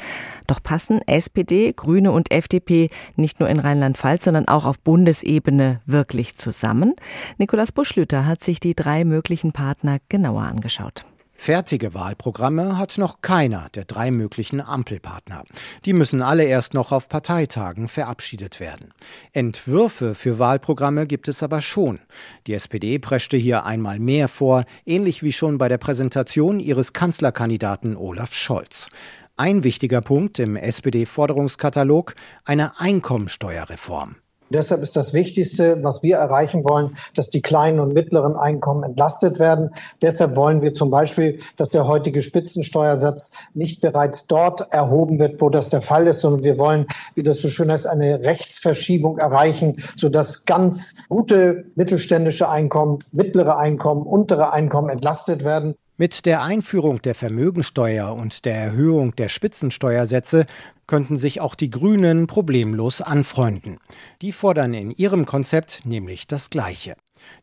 Doch 0.48 0.64
passen 0.64 1.02
SPD, 1.08 1.74
Grüne 1.76 2.14
und 2.14 2.32
FDP 2.32 2.90
nicht 3.18 3.42
nur 3.42 3.50
in 3.50 3.60
Rheinland-Pfalz, 3.60 4.24
sondern 4.24 4.48
auch 4.48 4.64
auf 4.64 4.80
Bundesebene 4.80 5.82
wirklich 5.86 6.38
zusammen? 6.38 6.96
Nikolaus 7.38 7.74
Buschlüter 7.74 8.26
hat 8.26 8.46
sich 8.46 8.62
die 8.62 8.76
drei 8.76 9.04
möglichen 9.04 9.52
Partner 9.52 9.98
genauer 10.08 10.37
angeschaut. 10.44 11.06
Fertige 11.40 11.94
Wahlprogramme 11.94 12.80
hat 12.80 12.98
noch 12.98 13.22
keiner 13.22 13.70
der 13.76 13.86
drei 13.86 14.10
möglichen 14.10 14.60
Ampelpartner. 14.60 15.44
Die 15.86 15.94
müssen 15.94 16.24
alle 16.24 16.44
erst 16.44 16.74
noch 16.74 16.92
auf 16.92 17.08
Parteitagen 17.08 17.88
verabschiedet 17.88 18.60
werden. 18.60 18.92
Entwürfe 19.34 20.16
für 20.16 20.40
Wahlprogramme 20.40 21.06
gibt 21.06 21.28
es 21.28 21.44
aber 21.44 21.62
schon. 21.62 22.00
Die 22.48 22.54
SPD 22.56 22.98
preschte 22.98 23.38
hier 23.38 23.66
einmal 23.66 24.00
mehr 24.00 24.28
vor, 24.28 24.66
ähnlich 24.86 25.22
wie 25.22 25.32
schon 25.32 25.60
bei 25.60 25.70
der 25.70 25.78
Präsentation 25.78 26.60
ihres 26.60 26.92
Kanzlerkandidaten 26.92 27.96
Olaf 27.96 28.34
Scholz. 28.34 28.90
Ein 29.38 29.64
wichtiger 29.64 30.02
Punkt 30.02 30.40
im 30.40 30.56
SPD-Forderungskatalog 30.56 32.16
eine 32.46 32.80
Einkommensteuerreform. 32.80 34.16
Deshalb 34.50 34.82
ist 34.82 34.96
das 34.96 35.14
Wichtigste, 35.14 35.84
was 35.84 36.04
wir 36.04 36.18
erreichen 36.18 36.64
wollen, 36.64 36.98
dass 37.16 37.30
die 37.30 37.42
kleinen 37.42 37.80
und 37.80 37.94
mittleren 37.94 38.36
Einkommen 38.36 38.84
entlastet 38.84 39.40
werden. 39.40 39.72
Deshalb 40.02 40.36
wollen 40.36 40.62
wir 40.62 40.74
zum 40.74 40.90
Beispiel, 40.90 41.40
dass 41.58 41.70
der 41.70 41.88
heutige 41.88 42.22
Spitzensteuersatz 42.22 43.32
nicht 43.54 43.82
bereits 43.82 44.28
dort 44.28 44.72
erhoben 44.74 45.20
wird, 45.20 45.42
wo 45.42 45.50
das 45.50 45.70
der 45.70 45.82
Fall 45.82 46.08
ist, 46.08 46.22
sondern 46.22 46.44
wir 46.44 46.60
wollen, 46.60 46.88
wie 47.16 47.24
das 47.24 47.42
so 47.42 47.50
schön 47.50 47.72
heißt, 47.72 47.88
eine 47.88 48.22
Rechtsverschiebung 48.22 49.18
erreichen, 49.18 49.84
sodass 49.96 50.46
ganz 50.46 50.96
gute 51.10 51.66
mittelständische 51.76 52.50
Einkommen, 52.50 53.00
mittlere 53.12 53.58
Einkommen, 53.58 54.04
untere 54.04 54.54
Einkommen 54.54 54.90
entlastet 54.90 55.44
werden. 55.44 55.76
Mit 56.00 56.28
der 56.28 56.44
Einführung 56.44 57.02
der 57.02 57.16
Vermögensteuer 57.16 58.14
und 58.14 58.46
der 58.46 58.56
Erhöhung 58.56 59.16
der 59.16 59.30
Spitzensteuersätze 59.30 60.46
könnten 60.86 61.18
sich 61.18 61.42
auch 61.42 61.56
die 61.56 61.72
Grünen 61.72 62.28
problemlos 62.28 63.02
anfreunden. 63.02 63.80
Die 64.22 64.32
fordern 64.32 64.76
in 64.76 64.92
ihrem 64.92 65.26
Konzept 65.26 65.82
nämlich 65.86 66.28
das 66.28 66.52
Gleiche. 66.52 66.98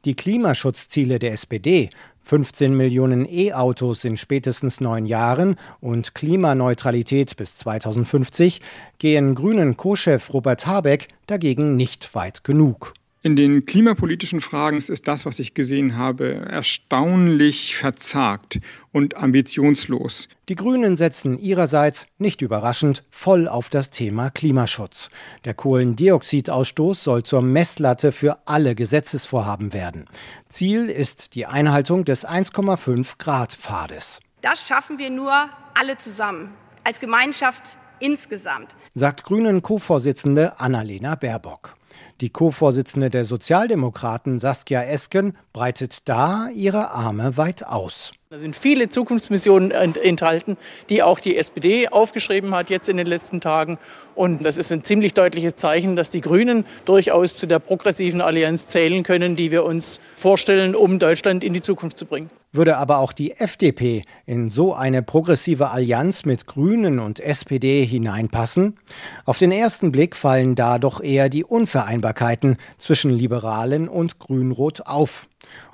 Die 0.04 0.14
Klimaschutzziele 0.14 1.18
der 1.18 1.32
SPD 1.32 1.90
15 2.22 2.76
Millionen 2.76 3.26
E-Autos 3.28 4.04
in 4.04 4.16
spätestens 4.16 4.80
neun 4.80 5.04
Jahren 5.04 5.56
und 5.80 6.14
Klimaneutralität 6.14 7.36
bis 7.36 7.56
2050 7.56 8.60
gehen 8.98 9.34
Grünen 9.34 9.76
Co-Chef 9.76 10.32
Robert 10.32 10.64
Habeck 10.64 11.08
dagegen 11.26 11.74
nicht 11.74 12.14
weit 12.14 12.44
genug. 12.44 12.94
In 13.26 13.36
den 13.36 13.64
klimapolitischen 13.64 14.42
Fragen 14.42 14.76
ist 14.76 15.08
das, 15.08 15.24
was 15.24 15.38
ich 15.38 15.54
gesehen 15.54 15.96
habe, 15.96 16.44
erstaunlich 16.46 17.74
verzagt 17.74 18.60
und 18.92 19.16
ambitionslos. 19.16 20.28
Die 20.50 20.54
Grünen 20.54 20.94
setzen 20.94 21.38
ihrerseits, 21.38 22.06
nicht 22.18 22.42
überraschend, 22.42 23.02
voll 23.08 23.48
auf 23.48 23.70
das 23.70 23.88
Thema 23.88 24.28
Klimaschutz. 24.28 25.08
Der 25.46 25.54
Kohlendioxidausstoß 25.54 27.02
soll 27.02 27.22
zur 27.22 27.40
Messlatte 27.40 28.12
für 28.12 28.40
alle 28.44 28.74
Gesetzesvorhaben 28.74 29.72
werden. 29.72 30.04
Ziel 30.50 30.90
ist 30.90 31.34
die 31.34 31.46
Einhaltung 31.46 32.04
des 32.04 32.28
1,5 32.28 33.16
Grad 33.16 33.54
Pfades. 33.54 34.20
Das 34.42 34.68
schaffen 34.68 34.98
wir 34.98 35.08
nur 35.08 35.32
alle 35.72 35.96
zusammen, 35.96 36.52
als 36.84 37.00
Gemeinschaft 37.00 37.78
insgesamt, 38.00 38.76
sagt 38.94 39.24
Grünen 39.24 39.62
Co-Vorsitzende 39.62 40.60
Annalena 40.60 41.14
Baerbock. 41.14 41.74
Die 42.20 42.30
Co-Vorsitzende 42.30 43.10
der 43.10 43.24
Sozialdemokraten 43.24 44.38
Saskia 44.38 44.82
Esken 44.82 45.36
breitet 45.52 46.08
da 46.08 46.48
ihre 46.54 46.92
Arme 46.92 47.36
weit 47.36 47.66
aus. 47.66 48.12
Da 48.30 48.38
sind 48.38 48.54
viele 48.54 48.88
Zukunftsmissionen 48.88 49.72
enthalten, 49.72 50.56
die 50.88 51.02
auch 51.02 51.18
die 51.18 51.36
SPD 51.36 51.88
aufgeschrieben 51.88 52.54
hat 52.54 52.70
jetzt 52.70 52.88
in 52.88 52.96
den 52.96 53.08
letzten 53.08 53.40
Tagen. 53.40 53.78
Und 54.14 54.44
das 54.44 54.58
ist 54.58 54.70
ein 54.70 54.84
ziemlich 54.84 55.14
deutliches 55.14 55.56
Zeichen, 55.56 55.96
dass 55.96 56.10
die 56.10 56.20
Grünen 56.20 56.64
durchaus 56.84 57.36
zu 57.36 57.46
der 57.46 57.58
progressiven 57.58 58.20
Allianz 58.20 58.68
zählen 58.68 59.02
können, 59.02 59.34
die 59.34 59.50
wir 59.50 59.64
uns 59.64 60.00
vorstellen, 60.14 60.76
um 60.76 61.00
Deutschland 61.00 61.42
in 61.42 61.52
die 61.52 61.62
Zukunft 61.62 61.98
zu 61.98 62.06
bringen. 62.06 62.30
Würde 62.54 62.76
aber 62.76 62.98
auch 62.98 63.12
die 63.12 63.32
FDP 63.32 64.04
in 64.26 64.48
so 64.48 64.74
eine 64.74 65.02
progressive 65.02 65.70
Allianz 65.70 66.24
mit 66.24 66.46
Grünen 66.46 67.00
und 67.00 67.18
SPD 67.18 67.84
hineinpassen? 67.84 68.78
Auf 69.24 69.38
den 69.38 69.50
ersten 69.50 69.90
Blick 69.90 70.14
fallen 70.14 70.54
da 70.54 70.78
doch 70.78 71.00
eher 71.00 71.28
die 71.28 71.42
Unvereinbarkeiten 71.42 72.58
zwischen 72.78 73.10
Liberalen 73.10 73.88
und 73.88 74.20
Grünrot 74.20 74.82
auf. 74.82 75.26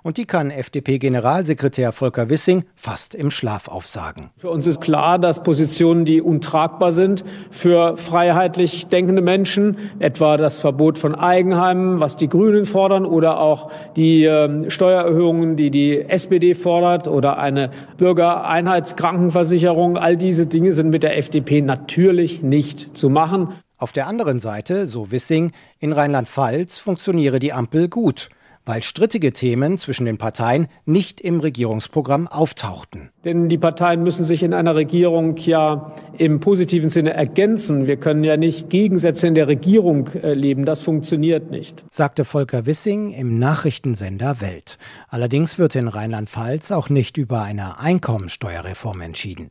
Und 0.02 0.16
die 0.16 0.24
kann 0.24 0.50
FDP-Generalsekretär 0.50 1.92
Volker 1.92 2.30
Wissing 2.30 2.64
fast 2.74 3.14
im 3.14 3.30
Schlaf 3.30 3.68
aufsagen. 3.68 4.30
Für 4.38 4.50
uns 4.50 4.66
ist 4.66 4.80
klar, 4.80 5.18
dass 5.18 5.42
Positionen, 5.42 6.06
die 6.06 6.22
untragbar 6.22 6.92
sind 6.92 7.22
für 7.50 7.98
freiheitlich 7.98 8.86
denkende 8.86 9.20
Menschen, 9.20 9.76
etwa 9.98 10.38
das 10.38 10.58
Verbot 10.58 10.96
von 10.96 11.14
Eigenheimen, 11.14 12.00
was 12.00 12.16
die 12.16 12.28
Grünen 12.28 12.64
fordern, 12.64 13.04
oder 13.04 13.40
auch 13.40 13.70
die 13.96 14.24
äh, 14.24 14.70
Steuererhöhungen, 14.70 15.56
die 15.56 15.70
die 15.70 16.00
SPD 16.00 16.54
fordert, 16.54 17.06
oder 17.06 17.38
eine 17.38 17.70
Bürgereinheitskrankenversicherung, 17.98 19.98
all 19.98 20.16
diese 20.16 20.46
Dinge 20.46 20.72
sind 20.72 20.90
mit 20.90 21.02
der 21.02 21.18
FDP 21.18 21.60
natürlich 21.60 22.42
nicht 22.42 22.96
zu 22.96 23.10
machen. 23.10 23.48
Auf 23.76 23.92
der 23.92 24.06
anderen 24.06 24.40
Seite, 24.40 24.86
so 24.86 25.10
Wissing, 25.10 25.52
in 25.78 25.92
Rheinland-Pfalz 25.92 26.78
funktioniere 26.78 27.38
die 27.38 27.52
Ampel 27.52 27.88
gut 27.88 28.30
weil 28.64 28.82
strittige 28.82 29.32
Themen 29.32 29.78
zwischen 29.78 30.04
den 30.06 30.18
Parteien 30.18 30.68
nicht 30.84 31.20
im 31.20 31.40
Regierungsprogramm 31.40 32.28
auftauchten. 32.28 33.10
Denn 33.24 33.48
die 33.48 33.58
Parteien 33.58 34.02
müssen 34.02 34.24
sich 34.24 34.42
in 34.42 34.54
einer 34.54 34.74
Regierung 34.74 35.36
ja 35.38 35.92
im 36.16 36.40
positiven 36.40 36.90
Sinne 36.90 37.12
ergänzen. 37.14 37.86
Wir 37.86 37.96
können 37.96 38.24
ja 38.24 38.36
nicht 38.36 38.70
Gegensätze 38.70 39.26
in 39.26 39.34
der 39.34 39.48
Regierung 39.48 40.08
äh, 40.08 40.34
leben. 40.34 40.64
Das 40.64 40.82
funktioniert 40.82 41.50
nicht. 41.50 41.84
Sagte 41.90 42.24
Volker 42.24 42.66
Wissing 42.66 43.12
im 43.12 43.38
Nachrichtensender 43.38 44.40
Welt. 44.40 44.78
Allerdings 45.08 45.58
wird 45.58 45.74
in 45.74 45.88
Rheinland-Pfalz 45.88 46.70
auch 46.72 46.88
nicht 46.88 47.16
über 47.16 47.42
eine 47.42 47.78
Einkommensteuerreform 47.78 49.00
entschieden. 49.00 49.50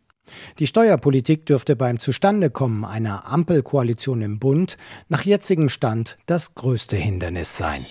Die 0.60 0.68
Steuerpolitik 0.68 1.46
dürfte 1.46 1.76
beim 1.76 2.00
Zustandekommen 2.00 2.86
einer 2.86 3.26
Ampelkoalition 3.32 4.22
im 4.22 4.40
Bund 4.40 4.78
nach 5.08 5.24
jetzigem 5.24 5.70
Stand 5.70 6.18
das 6.26 6.56
größte 6.56 6.96
Hindernis 6.96 7.58
sein. 7.58 7.86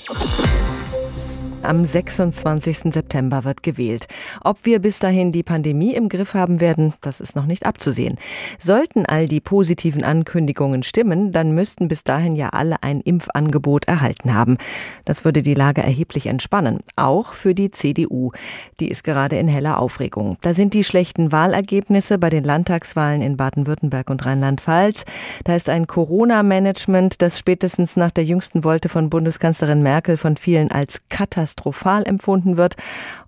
Am 1.62 1.84
26. 1.84 2.94
September 2.94 3.42
wird 3.42 3.64
gewählt. 3.64 4.06
Ob 4.42 4.64
wir 4.64 4.78
bis 4.78 5.00
dahin 5.00 5.32
die 5.32 5.42
Pandemie 5.42 5.92
im 5.94 6.08
Griff 6.08 6.34
haben 6.34 6.60
werden, 6.60 6.94
das 7.00 7.20
ist 7.20 7.34
noch 7.34 7.46
nicht 7.46 7.66
abzusehen. 7.66 8.16
Sollten 8.58 9.04
all 9.04 9.26
die 9.26 9.40
positiven 9.40 10.04
Ankündigungen 10.04 10.84
stimmen, 10.84 11.32
dann 11.32 11.52
müssten 11.52 11.88
bis 11.88 12.04
dahin 12.04 12.36
ja 12.36 12.50
alle 12.50 12.82
ein 12.82 13.00
Impfangebot 13.00 13.88
erhalten 13.88 14.34
haben. 14.34 14.56
Das 15.04 15.24
würde 15.24 15.42
die 15.42 15.54
Lage 15.54 15.82
erheblich 15.82 16.26
entspannen, 16.26 16.78
auch 16.94 17.32
für 17.32 17.54
die 17.54 17.72
CDU. 17.72 18.30
Die 18.78 18.88
ist 18.88 19.02
gerade 19.02 19.36
in 19.36 19.48
heller 19.48 19.80
Aufregung. 19.80 20.38
Da 20.42 20.54
sind 20.54 20.74
die 20.74 20.84
schlechten 20.84 21.32
Wahlergebnisse 21.32 22.18
bei 22.18 22.30
den 22.30 22.44
Landtagswahlen 22.44 23.20
in 23.20 23.36
Baden-Württemberg 23.36 24.10
und 24.10 24.24
Rheinland-Pfalz. 24.24 25.04
Da 25.42 25.56
ist 25.56 25.68
ein 25.68 25.88
Corona-Management, 25.88 27.20
das 27.20 27.36
spätestens 27.36 27.96
nach 27.96 28.12
der 28.12 28.24
jüngsten 28.24 28.62
Wolte 28.62 28.88
von 28.88 29.10
Bundeskanzlerin 29.10 29.82
Merkel 29.82 30.16
von 30.16 30.36
vielen 30.36 30.70
als 30.70 31.00
katastrophal 31.08 31.47
katastrophal 31.48 32.02
empfunden 32.06 32.56
wird. 32.56 32.76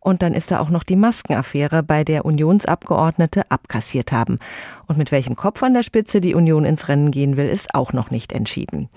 Und 0.01 0.23
dann 0.23 0.33
ist 0.33 0.51
da 0.51 0.61
auch 0.61 0.71
noch 0.71 0.83
die 0.83 0.97
Maskenaffäre, 0.97 1.83
bei 1.83 2.05
der 2.05 2.25
Unionsabgeordnete 2.25 3.51
abkassiert 3.51 4.13
haben. 4.13 4.39
Und 4.87 4.99
mit 4.99 5.13
welchem 5.13 5.37
Kopf 5.37 5.63
an 5.63 5.75
der 5.75 5.85
Spitze 5.85 6.21
die 6.21 6.35
Union 6.35 6.65
ins 6.65 6.89
Rennen 6.89 7.13
gehen 7.13 7.37
will, 7.37 7.47
ist 7.47 7.75
auch 7.75 7.93
noch 7.93 8.11
nicht 8.11 8.33
entschieden. 8.33 8.89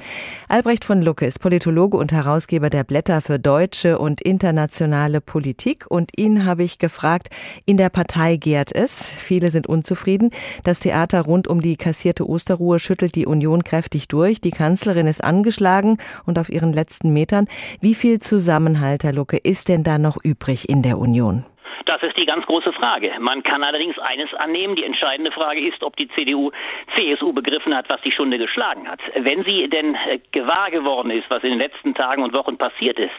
Albrecht 0.48 0.86
von 0.86 1.03
Lucke 1.03 1.25
ist 1.25 1.39
Politologe 1.39 1.98
und 1.98 2.12
Herausgeber 2.12 2.69
der 2.69 2.83
Blätter 2.83 3.22
für 3.22 3.38
deutsche 3.38 4.00
und 4.00 4.22
internationale 4.22 5.22
Politik. 5.22 5.86
Und 5.89 6.17
ihn 6.17 6.45
habe 6.45 6.63
ich 6.63 6.79
gefragt, 6.79 7.29
in 7.65 7.77
der 7.77 7.89
Partei 7.89 8.38
gärt 8.38 8.74
es. 8.74 9.12
Viele 9.12 9.51
sind 9.51 9.67
unzufrieden. 9.67 10.31
Das 10.63 10.79
Theater 10.79 11.22
rund 11.22 11.48
um 11.48 11.62
die 11.62 11.75
kassierte 11.75 12.27
Osterruhe 12.27 12.79
schüttelt 12.79 13.13
die 13.13 13.27
Union 13.27 13.63
kräftig 13.63 14.07
durch. 14.07 14.41
Die 14.41 14.51
Kanzlerin 14.51 15.05
ist 15.05 15.24
angeschlagen 15.24 15.98
und 16.25 16.39
auf 16.39 16.50
ihren 16.50 16.74
letzten 16.74 17.13
Metern. 17.13 17.45
Wie 17.81 17.93
viel 17.93 18.19
Zusammenhalt, 18.19 19.03
Herr 19.03 19.13
Lucke, 19.13 19.38
ist 19.38 19.67
denn 19.67 19.83
da 19.83 20.00
noch 20.00 20.17
übrig 20.24 20.69
in 20.69 20.81
der 20.81 20.92
der 20.93 21.00
Union? 21.00 21.43
Das 21.85 22.01
ist 22.03 22.17
die 22.19 22.25
ganz 22.25 22.45
große 22.45 22.71
Frage. 22.73 23.12
Man 23.19 23.43
kann 23.43 23.63
allerdings 23.63 23.97
eines 24.00 24.33
annehmen. 24.35 24.75
Die 24.75 24.83
entscheidende 24.83 25.31
Frage 25.31 25.59
ist, 25.67 25.83
ob 25.83 25.95
die 25.97 26.07
CDU, 26.09 26.51
CSU 26.95 27.33
begriffen 27.33 27.75
hat, 27.75 27.89
was 27.89 28.00
die 28.01 28.12
Stunde 28.12 28.38
geschlagen 28.38 28.88
hat. 28.88 29.00
Wenn 29.15 29.43
sie 29.43 29.67
denn 29.67 29.95
äh, 29.95 30.19
gewahr 30.31 30.71
geworden 30.71 31.09
ist, 31.09 31.29
was 31.29 31.43
in 31.43 31.50
den 31.50 31.59
letzten 31.59 31.93
Tagen 31.93 32.23
und 32.23 32.33
Wochen 32.33 32.57
passiert 32.57 33.00
ist, 33.00 33.12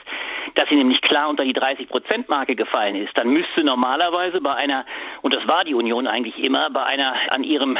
dass 0.54 0.68
sie 0.68 0.76
nämlich 0.76 1.00
klar 1.02 1.28
unter 1.28 1.44
die 1.44 1.54
30-Prozent-Marke 1.54 2.54
gefallen 2.54 2.96
ist, 2.96 3.16
dann 3.18 3.28
müsste 3.28 3.64
normalerweise 3.64 4.40
bei 4.40 4.54
einer, 4.54 4.86
und 5.22 5.34
das 5.34 5.46
war 5.46 5.64
die 5.64 5.74
Union 5.74 6.06
eigentlich 6.06 6.38
immer, 6.38 6.70
bei 6.70 6.84
einer 6.84 7.14
an 7.30 7.44
ihrem 7.44 7.76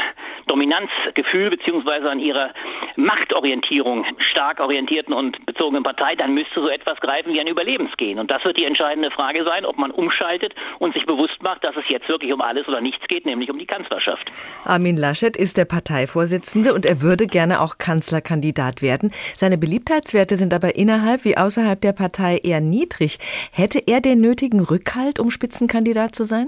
Dominanzgefühl 0.47 1.49
beziehungsweise 1.49 2.09
an 2.09 2.19
ihrer 2.19 2.51
Machtorientierung 2.95 4.05
stark 4.31 4.59
orientierten 4.59 5.13
und 5.13 5.45
bezogenen 5.45 5.83
Partei, 5.83 6.15
dann 6.15 6.33
müsste 6.33 6.61
so 6.61 6.69
etwas 6.69 6.99
greifen 6.99 7.33
wie 7.33 7.39
ein 7.39 7.47
Überlebensgehen. 7.47 8.19
Und 8.19 8.31
das 8.31 8.43
wird 8.45 8.57
die 8.57 8.65
entscheidende 8.65 9.11
Frage 9.11 9.43
sein, 9.43 9.65
ob 9.65 9.77
man 9.77 9.91
umschaltet 9.91 10.53
und 10.79 10.93
sich 10.93 11.05
bewusst 11.05 11.41
macht, 11.41 11.63
dass 11.63 11.75
es 11.75 11.83
jetzt 11.89 12.07
wirklich 12.07 12.31
um 12.33 12.41
alles 12.41 12.67
oder 12.67 12.81
nichts 12.81 13.05
geht, 13.07 13.25
nämlich 13.25 13.49
um 13.49 13.59
die 13.59 13.65
Kanzlerschaft. 13.65 14.31
Armin 14.63 14.97
Laschet 14.97 15.35
ist 15.37 15.57
der 15.57 15.65
Parteivorsitzende 15.65 16.73
und 16.73 16.85
er 16.85 17.01
würde 17.01 17.27
gerne 17.27 17.61
auch 17.61 17.77
Kanzlerkandidat 17.77 18.81
werden. 18.81 19.11
Seine 19.35 19.57
Beliebtheitswerte 19.57 20.37
sind 20.37 20.53
aber 20.53 20.75
innerhalb 20.75 21.25
wie 21.25 21.37
außerhalb 21.37 21.79
der 21.81 21.93
Partei 21.93 22.39
eher 22.43 22.61
niedrig. 22.61 23.17
Hätte 23.51 23.79
er 23.85 24.01
den 24.01 24.21
nötigen 24.21 24.61
Rückhalt, 24.61 25.19
um 25.19 25.31
Spitzenkandidat 25.31 26.15
zu 26.15 26.23
sein? 26.23 26.47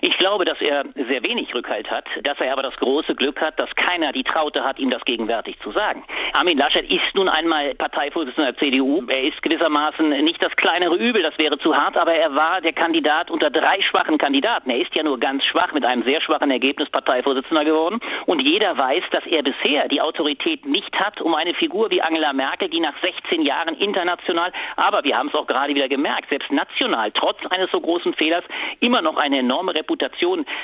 Ich 0.00 0.14
glaube, 0.28 0.44
dass 0.44 0.60
er 0.60 0.84
sehr 0.94 1.22
wenig 1.22 1.54
Rückhalt 1.54 1.90
hat, 1.90 2.04
dass 2.22 2.38
er 2.38 2.52
aber 2.52 2.60
das 2.60 2.76
große 2.76 3.14
Glück 3.14 3.40
hat, 3.40 3.58
dass 3.58 3.74
keiner 3.76 4.12
die 4.12 4.24
Traute 4.24 4.62
hat, 4.62 4.78
ihm 4.78 4.90
das 4.90 5.02
gegenwärtig 5.06 5.58
zu 5.60 5.70
sagen. 5.70 6.04
Armin 6.34 6.58
Laschet 6.58 6.84
ist 6.90 7.14
nun 7.14 7.30
einmal 7.30 7.74
Parteivorsitzender 7.76 8.52
der 8.52 8.60
CDU. 8.60 9.02
Er 9.08 9.22
ist 9.22 9.40
gewissermaßen 9.40 10.10
nicht 10.22 10.42
das 10.42 10.54
kleinere 10.56 10.96
Übel, 10.96 11.22
das 11.22 11.38
wäre 11.38 11.58
zu 11.58 11.74
hart, 11.74 11.96
aber 11.96 12.12
er 12.12 12.34
war 12.34 12.60
der 12.60 12.74
Kandidat 12.74 13.30
unter 13.30 13.48
drei 13.48 13.80
schwachen 13.80 14.18
Kandidaten. 14.18 14.68
Er 14.68 14.78
ist 14.78 14.94
ja 14.94 15.02
nur 15.02 15.18
ganz 15.18 15.44
schwach 15.46 15.72
mit 15.72 15.86
einem 15.86 16.02
sehr 16.02 16.20
schwachen 16.20 16.50
Ergebnis 16.50 16.90
Parteivorsitzender 16.90 17.64
geworden. 17.64 17.98
Und 18.26 18.40
jeder 18.40 18.76
weiß, 18.76 19.04
dass 19.10 19.24
er 19.24 19.42
bisher 19.42 19.88
die 19.88 20.02
Autorität 20.02 20.66
nicht 20.66 20.94
hat, 21.00 21.22
um 21.22 21.34
eine 21.34 21.54
Figur 21.54 21.90
wie 21.90 22.02
Angela 22.02 22.34
Merkel, 22.34 22.68
die 22.68 22.80
nach 22.80 23.00
16 23.00 23.40
Jahren 23.40 23.76
international, 23.76 24.52
aber 24.76 25.02
wir 25.04 25.16
haben 25.16 25.28
es 25.28 25.34
auch 25.34 25.46
gerade 25.46 25.74
wieder 25.74 25.88
gemerkt, 25.88 26.28
selbst 26.28 26.52
national, 26.52 27.12
trotz 27.12 27.38
eines 27.46 27.70
so 27.70 27.80
großen 27.80 28.12
Fehlers, 28.12 28.44
immer 28.80 29.00
noch 29.00 29.16
eine 29.16 29.38
enorme 29.38 29.74
Reputation 29.74 30.17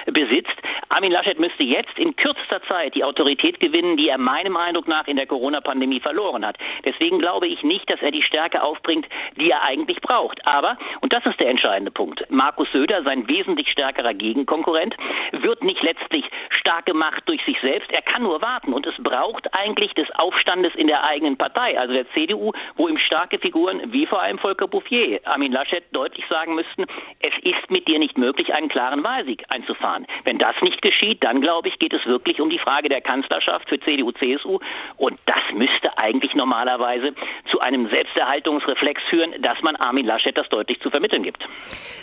besitzt. 0.07 0.55
Armin 0.89 1.13
Laschet 1.13 1.39
müsste 1.39 1.63
jetzt 1.63 1.99
in 1.99 2.15
kürzester 2.17 2.63
Zeit 2.69 2.95
die 2.95 3.05
Autorität 3.05 3.61
gewinnen, 3.61 3.97
die 3.97 4.09
er 4.09 4.19
meinem 4.19 4.57
Eindruck 4.57 4.89
nach 4.89 5.07
in 5.07 5.17
der 5.17 5.27
Corona-Pandemie 5.27 6.01
verloren 6.01 6.45
hat. 6.45 6.57
Deswegen 6.85 7.19
glaube 7.19 7.47
ich 7.47 7.63
nicht, 7.63 7.89
dass 7.91 8.01
er 8.03 8.11
die 8.11 8.23
Stärke 8.23 8.63
aufbringt, 8.63 9.07
die 9.37 9.51
er 9.51 9.63
eigentlich 9.63 10.01
braucht. 10.01 10.47
Aber, 10.47 10.77
und 11.01 11.13
das 11.13 11.25
ist 11.27 11.41
der 11.41 11.49
entscheidende 11.49 11.91
Punkt, 11.91 12.25
Markus 12.31 12.71
Söder, 12.73 13.03
sein 13.03 13.29
wesentlich 13.29 13.71
stärkerer 13.71 14.15
Gegenkonkurrent, 14.15 14.97
wird 15.33 15.63
nicht 15.65 15.83
letztlich 15.83 16.25
stark 16.51 16.87
gemacht 16.87 17.23
durch 17.27 17.45
sich 17.45 17.61
selbst. 17.61 17.91
Er 17.93 18.03
kann 18.03 18.23
nur 18.23 18.41
warten. 18.43 18.73
Und 18.73 18.87
es 18.87 18.95
braucht 18.99 19.53
eigentlich 19.55 19.93
des 19.95 20.11
Aufstandes 20.13 20.75
in 20.75 20.87
der 20.87 21.05
eigenen 21.05 21.37
Partei, 21.37 21.79
also 21.79 21.93
der 21.93 22.11
CDU, 22.13 22.53
wo 22.77 22.89
ihm 22.89 22.99
starke 22.99 23.39
Figuren 23.39 23.93
wie 23.93 24.07
vor 24.07 24.23
allem 24.23 24.39
Volker 24.39 24.69
Bouffier, 24.69 25.21
Armin 25.25 25.53
Laschet 25.53 25.85
deutlich 25.93 26.25
sagen 26.29 26.55
müssten, 26.55 26.85
es 27.21 27.33
ist 27.43 27.71
mit 27.71 27.87
dir 27.89 27.99
nicht 27.99 28.19
möglich, 28.19 28.53
einen 28.55 28.69
klaren 28.69 29.03
Wahlsieg 29.05 29.34
einzufahren. 29.49 30.07
Wenn 30.25 30.39
das 30.39 30.55
nicht 30.63 30.83
geschieht, 30.83 31.23
dann 31.23 31.41
glaube 31.41 31.69
ich, 31.69 31.79
geht 31.79 31.93
es 31.93 32.05
wirklich 32.07 32.41
um 32.41 32.51
die 32.51 32.59
Frage 32.59 32.89
der 32.89 33.01
Kanzlerschaft 33.01 33.69
für 33.69 33.79
CDU, 33.81 34.13
CSU. 34.13 34.59
Und 34.97 35.19
das 35.27 35.43
müsste 35.55 35.97
eigentlich 35.99 36.35
normalerweise 36.35 37.15
zu 37.51 37.61
einem 37.61 37.89
Selbsterhaltungsreflex 37.89 39.03
führen, 39.09 39.43
dass 39.43 39.61
man 39.63 39.77
Armin 39.77 40.07
Laschet 40.07 40.37
das 40.37 40.49
deutlich 40.49 40.81
zu 40.81 40.91
vermitteln 40.91 41.23
gibt. 41.23 41.47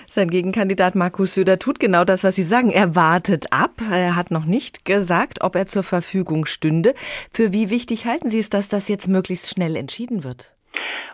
Sein 0.05 0.29
Gegenkandidat 0.29 0.95
Markus 0.95 1.35
Söder 1.35 1.59
tut 1.59 1.79
genau 1.79 2.03
das, 2.03 2.23
was 2.23 2.35
Sie 2.35 2.43
sagen. 2.43 2.71
Er 2.71 2.95
wartet 2.95 3.45
ab. 3.51 3.71
Er 3.91 4.15
hat 4.15 4.31
noch 4.31 4.45
nicht 4.45 4.85
gesagt, 4.85 5.39
ob 5.41 5.55
er 5.55 5.65
zur 5.65 5.83
Verfügung 5.83 6.45
stünde. 6.45 6.93
Für 7.31 7.53
wie 7.53 7.69
wichtig 7.69 8.05
halten 8.05 8.29
Sie 8.29 8.39
es, 8.39 8.49
dass 8.49 8.69
das 8.69 8.87
jetzt 8.87 9.07
möglichst 9.07 9.49
schnell 9.49 9.75
entschieden 9.75 10.23
wird? 10.23 10.53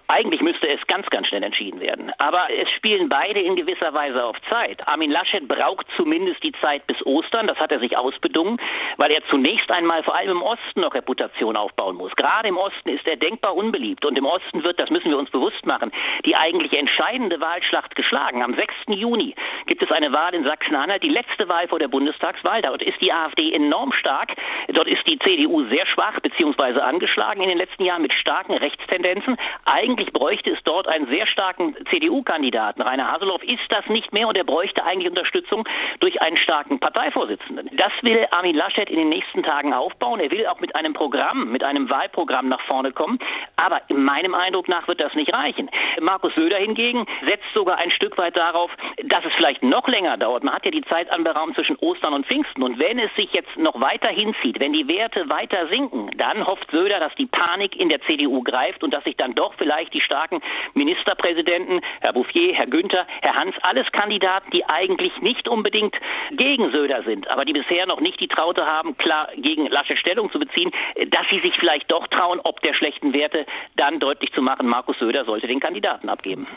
Eigentlich 0.09 0.41
müsste 0.41 0.69
es 0.69 0.79
ganz, 0.87 1.05
ganz 1.07 1.27
schnell 1.27 1.43
entschieden 1.43 1.81
werden. 1.81 2.13
Aber 2.17 2.47
es 2.49 2.69
spielen 2.71 3.09
beide 3.09 3.41
in 3.41 3.57
gewisser 3.57 3.93
Weise 3.93 4.23
auf 4.23 4.37
Zeit. 4.49 4.87
Armin 4.87 5.11
Laschet 5.11 5.45
braucht 5.45 5.85
zumindest 5.97 6.41
die 6.43 6.53
Zeit 6.61 6.87
bis 6.87 7.05
Ostern. 7.05 7.47
Das 7.47 7.57
hat 7.57 7.73
er 7.73 7.79
sich 7.79 7.97
ausbedungen, 7.97 8.57
weil 8.95 9.11
er 9.11 9.21
zunächst 9.29 9.69
einmal 9.69 10.03
vor 10.03 10.15
allem 10.15 10.31
im 10.31 10.41
Osten 10.41 10.79
noch 10.79 10.93
Reputation 10.93 11.57
aufbauen 11.57 11.97
muss. 11.97 12.15
Gerade 12.15 12.47
im 12.47 12.57
Osten 12.57 12.87
ist 12.87 13.05
er 13.05 13.17
denkbar 13.17 13.55
unbeliebt. 13.55 14.05
Und 14.05 14.17
im 14.17 14.25
Osten 14.25 14.63
wird, 14.63 14.79
das 14.79 14.89
müssen 14.89 15.09
wir 15.09 15.17
uns 15.17 15.29
bewusst 15.29 15.65
machen, 15.65 15.91
die 16.25 16.37
eigentlich 16.37 16.71
entscheidende 16.71 17.41
Wahlschlacht 17.41 17.95
geschlagen. 17.95 18.43
Am 18.43 18.55
6. 18.55 18.73
Juni 18.87 19.35
gibt 19.65 19.83
es 19.83 19.91
eine 19.91 20.13
Wahl 20.13 20.33
in 20.33 20.45
Sachsen-Anhalt, 20.45 21.03
die 21.03 21.09
letzte 21.09 21.49
Wahl 21.49 21.67
vor 21.67 21.79
der 21.79 21.89
Bundestagswahl. 21.89 22.61
Dort 22.61 22.81
ist 22.81 23.01
die 23.01 23.11
AfD 23.11 23.51
enorm 23.51 23.91
stark. 23.91 24.31
Dort 24.69 24.87
ist 24.87 25.05
die 25.05 25.19
CDU 25.19 25.65
sehr 25.65 25.85
schwach 25.85 26.17
bzw. 26.21 26.79
angeschlagen 26.79 27.41
in 27.41 27.49
den 27.49 27.57
letzten 27.57 27.83
Jahren 27.83 28.03
mit 28.03 28.13
starken 28.13 28.53
Rechtstendenzen. 28.53 29.35
Eigentlich 29.65 29.96
bräuchte 30.05 30.51
es 30.51 30.59
dort 30.63 30.87
einen 30.87 31.07
sehr 31.07 31.27
starken 31.27 31.75
CDU-Kandidaten. 31.89 32.81
Rainer 32.81 33.11
Haseloff 33.11 33.43
ist 33.43 33.63
das 33.69 33.85
nicht 33.87 34.13
mehr 34.13 34.27
und 34.27 34.37
er 34.37 34.43
bräuchte 34.43 34.83
eigentlich 34.83 35.09
Unterstützung 35.09 35.67
durch 35.99 36.21
einen 36.21 36.37
starken 36.37 36.79
Parteivorsitzenden. 36.79 37.69
Das 37.73 37.91
will 38.01 38.27
Armin 38.31 38.55
Laschet 38.55 38.89
in 38.89 38.97
den 38.97 39.09
nächsten 39.09 39.43
Tagen 39.43 39.73
aufbauen. 39.73 40.19
Er 40.19 40.31
will 40.31 40.45
auch 40.47 40.59
mit 40.59 40.75
einem 40.75 40.93
Programm, 40.93 41.51
mit 41.51 41.63
einem 41.63 41.89
Wahlprogramm 41.89 42.47
nach 42.49 42.61
vorne 42.61 42.91
kommen. 42.91 43.19
Aber 43.55 43.81
in 43.89 44.03
meinem 44.03 44.35
Eindruck 44.35 44.67
nach 44.67 44.87
wird 44.87 44.99
das 44.99 45.13
nicht 45.15 45.33
reichen. 45.33 45.69
Markus 45.99 46.33
Söder 46.35 46.57
hingegen 46.57 47.05
setzt 47.25 47.45
sogar 47.53 47.77
ein 47.77 47.91
Stück 47.91 48.17
weit 48.17 48.35
darauf, 48.35 48.71
dass 49.03 49.25
es 49.25 49.33
vielleicht 49.35 49.63
noch 49.63 49.87
länger 49.87 50.17
dauert. 50.17 50.43
Man 50.43 50.53
hat 50.53 50.65
ja 50.65 50.71
die 50.71 50.83
Zeit 50.83 51.09
anberaumt 51.11 51.55
zwischen 51.55 51.75
Ostern 51.77 52.13
und 52.13 52.25
Pfingsten. 52.25 52.63
Und 52.63 52.79
wenn 52.79 52.99
es 52.99 53.13
sich 53.15 53.31
jetzt 53.33 53.55
noch 53.57 53.79
weiter 53.79 54.09
hinzieht, 54.09 54.59
wenn 54.59 54.73
die 54.73 54.87
Werte 54.87 55.29
weiter 55.29 55.67
sinken, 55.67 56.11
dann 56.17 56.45
hofft 56.45 56.69
Söder, 56.71 56.99
dass 56.99 57.13
die 57.15 57.25
Panik 57.25 57.75
in 57.75 57.89
der 57.89 58.01
CDU 58.01 58.43
greift 58.43 58.83
und 58.83 58.93
dass 58.93 59.03
sich 59.03 59.15
dann 59.17 59.33
doch 59.35 59.53
vielleicht 59.55 59.86
die 59.93 60.01
starken 60.01 60.41
Ministerpräsidenten, 60.73 61.81
Herr 62.01 62.13
Bouffier, 62.13 62.53
Herr 62.53 62.67
Günther, 62.67 63.05
Herr 63.21 63.35
Hans, 63.35 63.55
alles 63.61 63.91
Kandidaten, 63.91 64.51
die 64.51 64.65
eigentlich 64.65 65.13
nicht 65.21 65.47
unbedingt 65.47 65.95
gegen 66.31 66.71
Söder 66.71 67.03
sind, 67.03 67.29
aber 67.29 67.45
die 67.45 67.53
bisher 67.53 67.85
noch 67.85 68.01
nicht 68.01 68.19
die 68.19 68.27
Traute 68.27 68.65
haben, 68.65 68.97
klar 68.97 69.29
gegen 69.37 69.67
Lasche 69.67 69.97
Stellung 69.97 70.31
zu 70.31 70.39
beziehen, 70.39 70.71
dass 71.09 71.25
sie 71.29 71.39
sich 71.39 71.53
vielleicht 71.59 71.89
doch 71.91 72.07
trauen, 72.07 72.39
ob 72.43 72.61
der 72.61 72.73
schlechten 72.73 73.13
Werte 73.13 73.45
dann 73.75 73.99
deutlich 73.99 74.31
zu 74.33 74.41
machen, 74.41 74.67
Markus 74.67 74.97
Söder 74.99 75.25
sollte 75.25 75.47
den 75.47 75.59
Kandidaten 75.59 76.09
abgeben. 76.09 76.47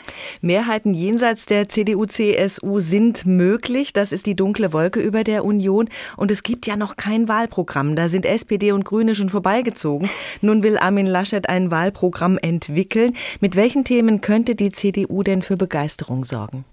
Mehrheiten 0.41 0.93
jenseits 0.93 1.45
der 1.45 1.67
CDU-CSU 1.67 2.79
sind 2.79 3.25
möglich. 3.25 3.93
Das 3.93 4.11
ist 4.11 4.25
die 4.25 4.35
dunkle 4.35 4.73
Wolke 4.73 4.99
über 4.99 5.23
der 5.23 5.45
Union. 5.45 5.89
Und 6.17 6.31
es 6.31 6.43
gibt 6.43 6.67
ja 6.67 6.75
noch 6.75 6.97
kein 6.97 7.27
Wahlprogramm. 7.27 7.95
Da 7.95 8.07
sind 8.07 8.25
SPD 8.25 8.71
und 8.71 8.85
Grüne 8.85 9.15
schon 9.15 9.29
vorbeigezogen. 9.29 10.09
Nun 10.41 10.63
will 10.63 10.77
Armin 10.77 11.05
Laschet 11.05 11.47
ein 11.49 11.71
Wahlprogramm 11.71 12.37
entwickeln. 12.41 13.15
Mit 13.39 13.55
welchen 13.55 13.83
Themen 13.83 14.21
könnte 14.21 14.55
die 14.55 14.71
CDU 14.71 15.23
denn 15.23 15.41
für 15.41 15.57
Begeisterung 15.57 16.25
sorgen? 16.25 16.65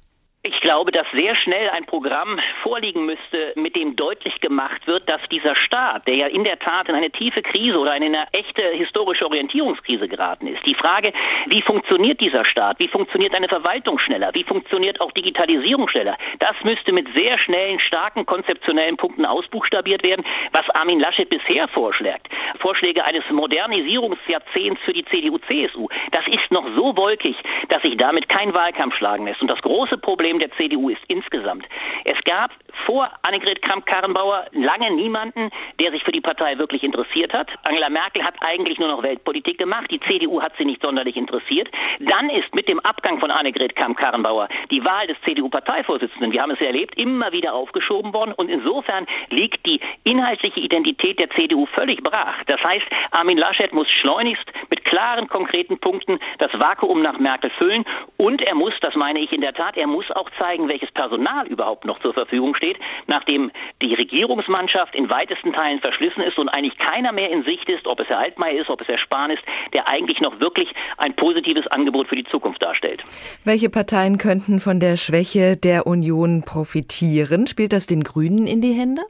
Ich 0.44 0.60
glaube, 0.60 0.92
dass 0.92 1.06
sehr 1.12 1.34
schnell 1.34 1.68
ein 1.70 1.84
Programm 1.84 2.38
vorliegen 2.62 3.04
müsste, 3.06 3.52
mit 3.56 3.74
dem 3.74 3.96
deutlich 3.96 4.40
gemacht 4.40 4.86
wird, 4.86 5.08
dass 5.08 5.20
dieser 5.32 5.56
Staat, 5.56 6.06
der 6.06 6.14
ja 6.14 6.26
in 6.28 6.44
der 6.44 6.60
Tat 6.60 6.88
in 6.88 6.94
eine 6.94 7.10
tiefe 7.10 7.42
Krise 7.42 7.76
oder 7.76 7.96
in 7.96 8.04
eine 8.04 8.24
echte 8.30 8.62
historische 8.62 9.26
Orientierungskrise 9.26 10.06
geraten 10.06 10.46
ist, 10.46 10.64
die 10.64 10.76
Frage, 10.76 11.12
wie 11.46 11.60
funktioniert 11.60 12.20
dieser 12.20 12.44
Staat, 12.44 12.78
wie 12.78 12.86
funktioniert 12.86 13.34
eine 13.34 13.48
Verwaltung 13.48 13.98
schneller, 13.98 14.30
wie 14.32 14.44
funktioniert 14.44 15.00
auch 15.00 15.10
Digitalisierung 15.10 15.88
schneller, 15.88 16.16
das 16.38 16.54
müsste 16.62 16.92
mit 16.92 17.12
sehr 17.14 17.36
schnellen, 17.38 17.80
starken 17.80 18.24
konzeptionellen 18.24 18.96
Punkten 18.96 19.26
ausbuchstabiert 19.26 20.04
werden, 20.04 20.24
was 20.52 20.70
Armin 20.70 21.00
Laschet 21.00 21.28
bisher 21.28 21.66
vorschlägt. 21.66 22.28
Vorschläge 22.60 23.04
eines 23.04 23.24
Modernisierungsjahrzehnts 23.28 24.80
für 24.82 24.92
die 24.92 25.04
CDU-CSU, 25.06 25.88
das 26.12 26.26
ist 26.28 26.48
noch 26.52 26.64
so 26.76 26.96
wolkig, 26.96 27.36
dass 27.70 27.82
sich 27.82 27.96
damit 27.96 28.28
kein 28.28 28.54
Wahlkampf 28.54 28.94
schlagen 28.96 29.26
lässt. 29.26 29.42
Und 29.42 29.48
das 29.48 29.60
große 29.62 29.98
Problem 29.98 30.27
Problem 30.28 30.40
der 30.40 30.50
CDU 30.58 30.90
ist 30.90 31.00
insgesamt. 31.08 31.64
Es 32.04 32.22
gab 32.24 32.50
vor 32.84 33.10
Annegret 33.22 33.62
Kramp-Karrenbauer 33.62 34.46
lange 34.52 34.90
niemanden, 34.90 35.50
der 35.80 35.90
sich 35.90 36.04
für 36.04 36.12
die 36.12 36.20
Partei 36.20 36.58
wirklich 36.58 36.82
interessiert 36.82 37.32
hat. 37.32 37.48
Angela 37.62 37.88
Merkel 37.88 38.22
hat 38.22 38.34
eigentlich 38.40 38.78
nur 38.78 38.88
noch 38.88 39.02
Weltpolitik 39.02 39.56
gemacht. 39.56 39.90
Die 39.90 40.00
CDU 40.00 40.42
hat 40.42 40.52
sie 40.58 40.66
nicht 40.66 40.82
sonderlich 40.82 41.16
interessiert. 41.16 41.68
Dann 41.98 42.28
ist 42.28 42.54
mit 42.54 42.68
dem 42.68 42.78
Abgang 42.80 43.20
von 43.20 43.30
Annegret 43.30 43.74
Kramp-Karrenbauer 43.74 44.48
die 44.70 44.84
Wahl 44.84 45.06
des 45.06 45.16
CDU-Parteivorsitzenden, 45.22 46.30
wir 46.32 46.42
haben 46.42 46.50
es 46.50 46.60
erlebt, 46.60 46.98
immer 46.98 47.32
wieder 47.32 47.54
aufgeschoben 47.54 48.12
worden. 48.12 48.34
Und 48.34 48.50
insofern 48.50 49.06
liegt 49.30 49.64
die 49.64 49.80
inhaltliche 50.04 50.60
Identität 50.60 51.18
der 51.18 51.30
CDU 51.30 51.64
völlig 51.74 52.02
brach. 52.02 52.44
Das 52.48 52.62
heißt, 52.62 52.86
Armin 53.12 53.38
Laschet 53.38 53.72
muss 53.72 53.88
schleunigst 54.02 54.44
mit 54.68 54.84
klaren, 54.84 55.28
konkreten 55.28 55.78
Punkten 55.78 56.18
das 56.36 56.52
Vakuum 56.52 57.00
nach 57.00 57.18
Merkel 57.18 57.50
füllen. 57.50 57.86
Und 58.18 58.42
er 58.42 58.54
muss, 58.54 58.74
das 58.82 58.94
meine 58.94 59.20
ich 59.20 59.32
in 59.32 59.40
der 59.40 59.54
Tat, 59.54 59.78
er 59.78 59.86
muss 59.86 60.10
auch 60.18 60.30
zeigen, 60.38 60.68
welches 60.68 60.90
Personal 60.92 61.46
überhaupt 61.46 61.84
noch 61.84 61.98
zur 61.98 62.12
Verfügung 62.12 62.54
steht, 62.54 62.78
nachdem 63.06 63.50
die 63.80 63.94
Regierungsmannschaft 63.94 64.94
in 64.94 65.08
weitesten 65.08 65.52
Teilen 65.52 65.80
verschlissen 65.80 66.22
ist 66.22 66.38
und 66.38 66.48
eigentlich 66.48 66.76
keiner 66.78 67.12
mehr 67.12 67.30
in 67.30 67.44
Sicht 67.44 67.68
ist, 67.68 67.86
ob 67.86 68.00
es 68.00 68.08
Herr 68.08 68.18
Altmaier 68.18 68.60
ist, 68.60 68.70
ob 68.70 68.80
es 68.80 68.88
Herr 68.88 68.98
Spahn 68.98 69.30
ist, 69.30 69.42
der 69.72 69.88
eigentlich 69.88 70.20
noch 70.20 70.40
wirklich 70.40 70.68
ein 70.96 71.14
positives 71.14 71.66
Angebot 71.68 72.08
für 72.08 72.16
die 72.16 72.24
Zukunft 72.24 72.62
darstellt. 72.62 73.02
Welche 73.44 73.70
Parteien 73.70 74.18
könnten 74.18 74.60
von 74.60 74.80
der 74.80 74.96
Schwäche 74.96 75.56
der 75.56 75.86
Union 75.86 76.42
profitieren? 76.44 77.46
Spielt 77.46 77.72
das 77.72 77.86
den 77.86 78.02
Grünen 78.02 78.46
in 78.46 78.60
die 78.60 78.72
Hände? 78.72 79.02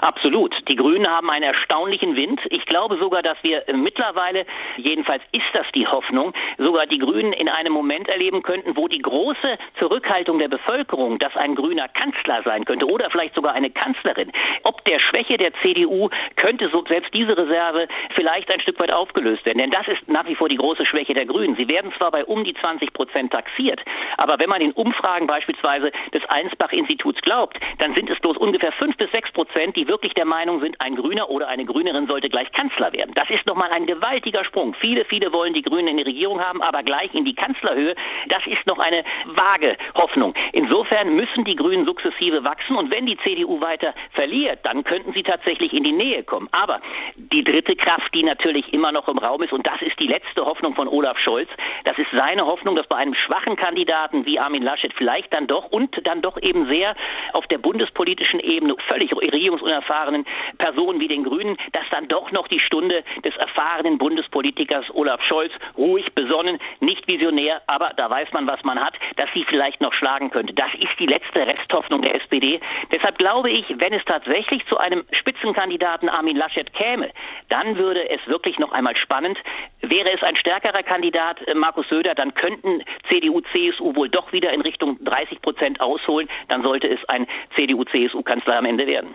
Absolut. 0.00 0.54
Die 0.68 0.76
Grünen 0.76 1.06
haben 1.06 1.30
einen 1.30 1.44
erstaunlichen 1.44 2.16
Wind. 2.16 2.40
Ich 2.50 2.64
glaube 2.66 2.96
sogar, 2.96 3.22
dass 3.22 3.36
wir 3.42 3.62
mittlerweile, 3.74 4.46
jedenfalls 4.76 5.22
ist 5.32 5.44
das 5.52 5.66
die 5.74 5.86
Hoffnung, 5.86 6.32
sogar 6.58 6.86
die 6.86 6.98
Grünen 6.98 7.32
in 7.32 7.48
einem 7.48 7.72
Moment 7.72 8.08
erleben 8.08 8.42
könnten, 8.42 8.76
wo 8.76 8.88
die 8.88 9.00
große 9.00 9.58
Zurückhaltung 9.78 10.38
der 10.38 10.48
Bevölkerung, 10.48 11.18
dass 11.18 11.36
ein 11.36 11.54
grüner 11.54 11.88
Kanzler 11.88 12.42
sein 12.42 12.64
könnte 12.64 12.86
oder 12.86 13.10
vielleicht 13.10 13.34
sogar 13.34 13.52
eine 13.54 13.70
Kanzlerin, 13.70 14.32
ob 14.64 14.84
der 14.84 14.98
Schwäche 14.98 15.36
der 15.36 15.52
CDU 15.62 16.08
könnte 16.36 16.68
so 16.70 16.84
selbst 16.88 17.12
diese 17.14 17.36
Reserve 17.36 17.88
vielleicht 18.14 18.50
ein 18.50 18.60
Stück 18.60 18.78
weit 18.80 18.92
aufgelöst 18.92 19.44
werden. 19.44 19.58
Denn 19.58 19.70
das 19.70 19.86
ist 19.88 20.08
nach 20.08 20.26
wie 20.26 20.34
vor 20.34 20.48
die 20.48 20.56
große 20.56 20.86
Schwäche 20.86 21.14
der 21.14 21.26
Grünen. 21.26 21.56
Sie 21.56 21.68
werden 21.68 21.92
zwar 21.96 22.10
bei 22.10 22.24
um 22.24 22.44
die 22.44 22.54
20 22.54 22.92
Prozent 22.92 23.32
taxiert, 23.32 23.80
aber 24.16 24.38
wenn 24.38 24.48
man 24.48 24.60
den 24.60 24.72
Umfragen 24.72 25.26
beispielsweise 25.26 25.92
des 26.12 26.24
Einsbach-Instituts 26.28 27.20
glaubt, 27.22 27.58
dann 27.78 27.94
sind 27.94 28.10
es 28.10 28.18
bloß 28.20 28.36
ungefähr 28.36 28.72
fünf 28.72 28.96
bis 28.96 29.10
sechs 29.10 29.30
Prozent, 29.32 29.75
die 29.76 29.86
wirklich 29.86 30.14
der 30.14 30.24
Meinung 30.24 30.60
sind, 30.60 30.80
ein 30.80 30.96
Grüner 30.96 31.28
oder 31.30 31.48
eine 31.48 31.64
Grünerin 31.64 32.06
sollte 32.06 32.28
gleich 32.28 32.50
Kanzler 32.52 32.92
werden. 32.92 33.12
Das 33.14 33.28
ist 33.30 33.46
nochmal 33.46 33.70
ein 33.70 33.86
gewaltiger 33.86 34.44
Sprung. 34.44 34.74
Viele, 34.80 35.04
viele 35.04 35.32
wollen 35.32 35.52
die 35.52 35.62
Grünen 35.62 35.88
in 35.88 35.96
die 35.98 36.02
Regierung 36.02 36.40
haben, 36.40 36.62
aber 36.62 36.82
gleich 36.82 37.14
in 37.14 37.24
die 37.24 37.34
Kanzlerhöhe. 37.34 37.94
Das 38.28 38.44
ist 38.46 38.66
noch 38.66 38.78
eine 38.78 39.04
vage 39.26 39.76
Hoffnung. 39.94 40.34
Insofern 40.52 41.14
müssen 41.14 41.44
die 41.44 41.56
Grünen 41.56 41.84
sukzessive 41.84 42.42
wachsen 42.42 42.76
und 42.76 42.90
wenn 42.90 43.06
die 43.06 43.18
CDU 43.18 43.60
weiter 43.60 43.94
verliert, 44.12 44.60
dann 44.64 44.82
könnten 44.84 45.12
sie 45.12 45.22
tatsächlich 45.22 45.72
in 45.72 45.84
die 45.84 45.92
Nähe 45.92 46.24
kommen. 46.24 46.48
Aber 46.52 46.80
die 47.16 47.44
dritte 47.44 47.76
Kraft, 47.76 48.12
die 48.14 48.22
natürlich 48.22 48.72
immer 48.72 48.92
noch 48.92 49.08
im 49.08 49.18
Raum 49.18 49.42
ist, 49.42 49.52
und 49.52 49.66
das 49.66 49.80
ist 49.82 49.98
die 50.00 50.06
letzte 50.06 50.44
Hoffnung 50.44 50.74
von 50.74 50.88
Olaf 50.88 51.18
Scholz, 51.18 51.48
das 51.84 51.98
ist 51.98 52.10
seine 52.12 52.46
Hoffnung, 52.46 52.76
dass 52.76 52.86
bei 52.86 52.96
einem 52.96 53.14
schwachen 53.14 53.56
Kandidaten 53.56 54.24
wie 54.24 54.38
Armin 54.38 54.62
Laschet 54.62 54.92
vielleicht 54.94 55.32
dann 55.32 55.46
doch 55.46 55.66
und 55.70 55.94
dann 56.06 56.22
doch 56.22 56.40
eben 56.40 56.66
sehr 56.66 56.94
auf 57.32 57.46
der 57.48 57.58
bundespolitischen 57.58 58.40
Ebene 58.40 58.76
völlig 58.88 59.14
regierungsunabhängig 59.14 59.55
unerfahrenen 59.62 60.24
Personen 60.58 61.00
wie 61.00 61.08
den 61.08 61.24
Grünen, 61.24 61.56
dass 61.72 61.84
dann 61.90 62.08
doch 62.08 62.30
noch 62.32 62.48
die 62.48 62.60
Stunde 62.60 63.04
des 63.24 63.36
erfahrenen 63.36 63.98
Bundespolitikers 63.98 64.86
Olaf 64.94 65.22
Scholz, 65.22 65.52
ruhig, 65.76 66.12
besonnen, 66.14 66.58
nicht 66.80 67.06
visionär, 67.06 67.62
aber 67.66 67.92
da 67.96 68.08
weiß 68.10 68.32
man, 68.32 68.46
was 68.46 68.62
man 68.64 68.82
hat, 68.82 68.94
dass 69.16 69.28
sie 69.34 69.44
vielleicht 69.44 69.80
noch 69.80 69.92
schlagen 69.92 70.30
könnte. 70.30 70.54
Das 70.54 70.72
ist 70.74 70.98
die 70.98 71.06
letzte 71.06 71.46
Resthoffnung 71.46 72.02
der 72.02 72.14
SPD. 72.16 72.60
Deshalb 72.90 73.18
glaube 73.18 73.50
ich, 73.50 73.66
wenn 73.78 73.92
es 73.92 74.04
tatsächlich 74.04 74.64
zu 74.66 74.78
einem 74.78 75.04
Spitzenkandidaten 75.12 76.08
Armin 76.08 76.36
Laschet 76.36 76.72
käme, 76.72 77.10
dann 77.48 77.76
würde 77.76 78.08
es 78.10 78.20
wirklich 78.26 78.58
noch 78.58 78.72
einmal 78.72 78.96
spannend. 78.96 79.38
Wäre 79.80 80.12
es 80.12 80.22
ein 80.22 80.36
stärkerer 80.36 80.82
Kandidat, 80.82 81.46
äh, 81.46 81.54
Markus 81.54 81.88
Söder, 81.88 82.14
dann 82.14 82.34
könnten 82.34 82.82
CDU, 83.08 83.40
CSU 83.52 83.94
wohl 83.94 84.08
doch 84.08 84.32
wieder 84.32 84.52
in 84.52 84.60
Richtung 84.60 84.98
30 85.04 85.42
Prozent 85.42 85.80
ausholen. 85.80 86.28
Dann 86.48 86.62
sollte 86.62 86.88
es 86.88 87.00
ein 87.08 87.26
CDU-CSU-Kanzler 87.54 88.56
am 88.58 88.64
Ende 88.64 88.86
werden. 88.86 89.14